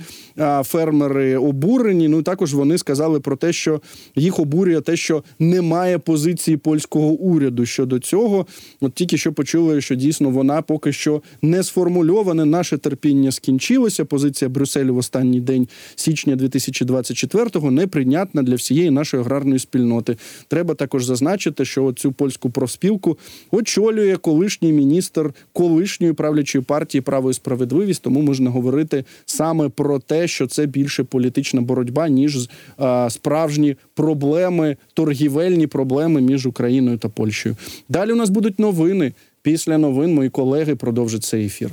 Фермери 0.63 1.37
обурені. 1.37 2.09
Ну 2.09 2.19
і 2.19 2.23
також 2.23 2.55
вони 2.55 2.79
сказали 2.79 3.21
про 3.21 3.37
те, 3.37 3.53
що 3.53 3.81
їх 4.17 4.39
обурює 4.39 4.81
те, 4.81 4.97
що 4.97 5.23
немає 5.57 5.99
позиції 5.99 6.57
польського 6.57 7.07
уряду 7.07 7.66
щодо 7.66 7.99
цього. 7.99 8.47
От 8.81 8.95
тільки 8.95 9.19
що 9.19 9.33
почули, 9.33 9.81
що 9.81 9.95
дійсно 9.95 10.31
вона 10.31 10.62
поки 10.62 10.92
що 10.92 11.23
не 11.42 11.62
сформульована. 11.62 12.45
Наше 12.45 12.79
терпіння 12.79 13.33
скінчилося. 13.33 14.05
Позиція 14.05 14.49
Брюсселю 14.49 14.95
в 14.95 14.99
останній 14.99 15.40
день 15.40 15.69
січня 15.95 16.37
2024-го 16.37 17.71
неприйнятна 17.71 18.42
для 18.42 18.55
всієї 18.55 18.90
нашої 18.90 19.23
аграрної 19.23 19.59
спільноти. 19.59 20.16
Треба 20.49 20.75
також 20.75 21.05
зазначити, 21.05 21.64
що 21.64 21.92
цю 21.92 22.12
польську 22.12 22.51
профспілку 22.51 23.19
очолює 23.51 24.16
колишній 24.16 24.73
міністр 24.73 25.35
колишньої 25.53 26.12
правлячої 26.12 26.64
партії 26.64 27.03
Право 27.03 27.31
і 27.31 27.35
справедливість. 27.35 28.03
Тому 28.03 28.23
можна 28.23 28.51
говорити 28.51 29.05
саме 29.27 29.69
про 29.69 29.99
те, 29.99 30.29
що 30.29 30.47
це 30.47 30.66
більше 30.66 31.05
політична 31.05 31.61
боротьба, 31.61 32.09
ніж 32.09 32.49
справжні 33.09 33.77
проблеми, 33.95 34.77
торгівельні 35.47 35.67
проблеми 35.67 36.21
між 36.21 36.47
Україною 36.47 36.99
та 36.99 37.09
Польщею. 37.09 37.57
Далі 37.89 38.13
у 38.13 38.17
нас 38.17 38.31
будуть 38.31 38.59
новини. 38.59 39.13
Після 39.43 39.79
новин 39.79 40.15
мої 40.15 40.31
колеги 40.31 40.75
продовжать 40.75 41.25
цей 41.25 41.47
ефір. 41.47 41.71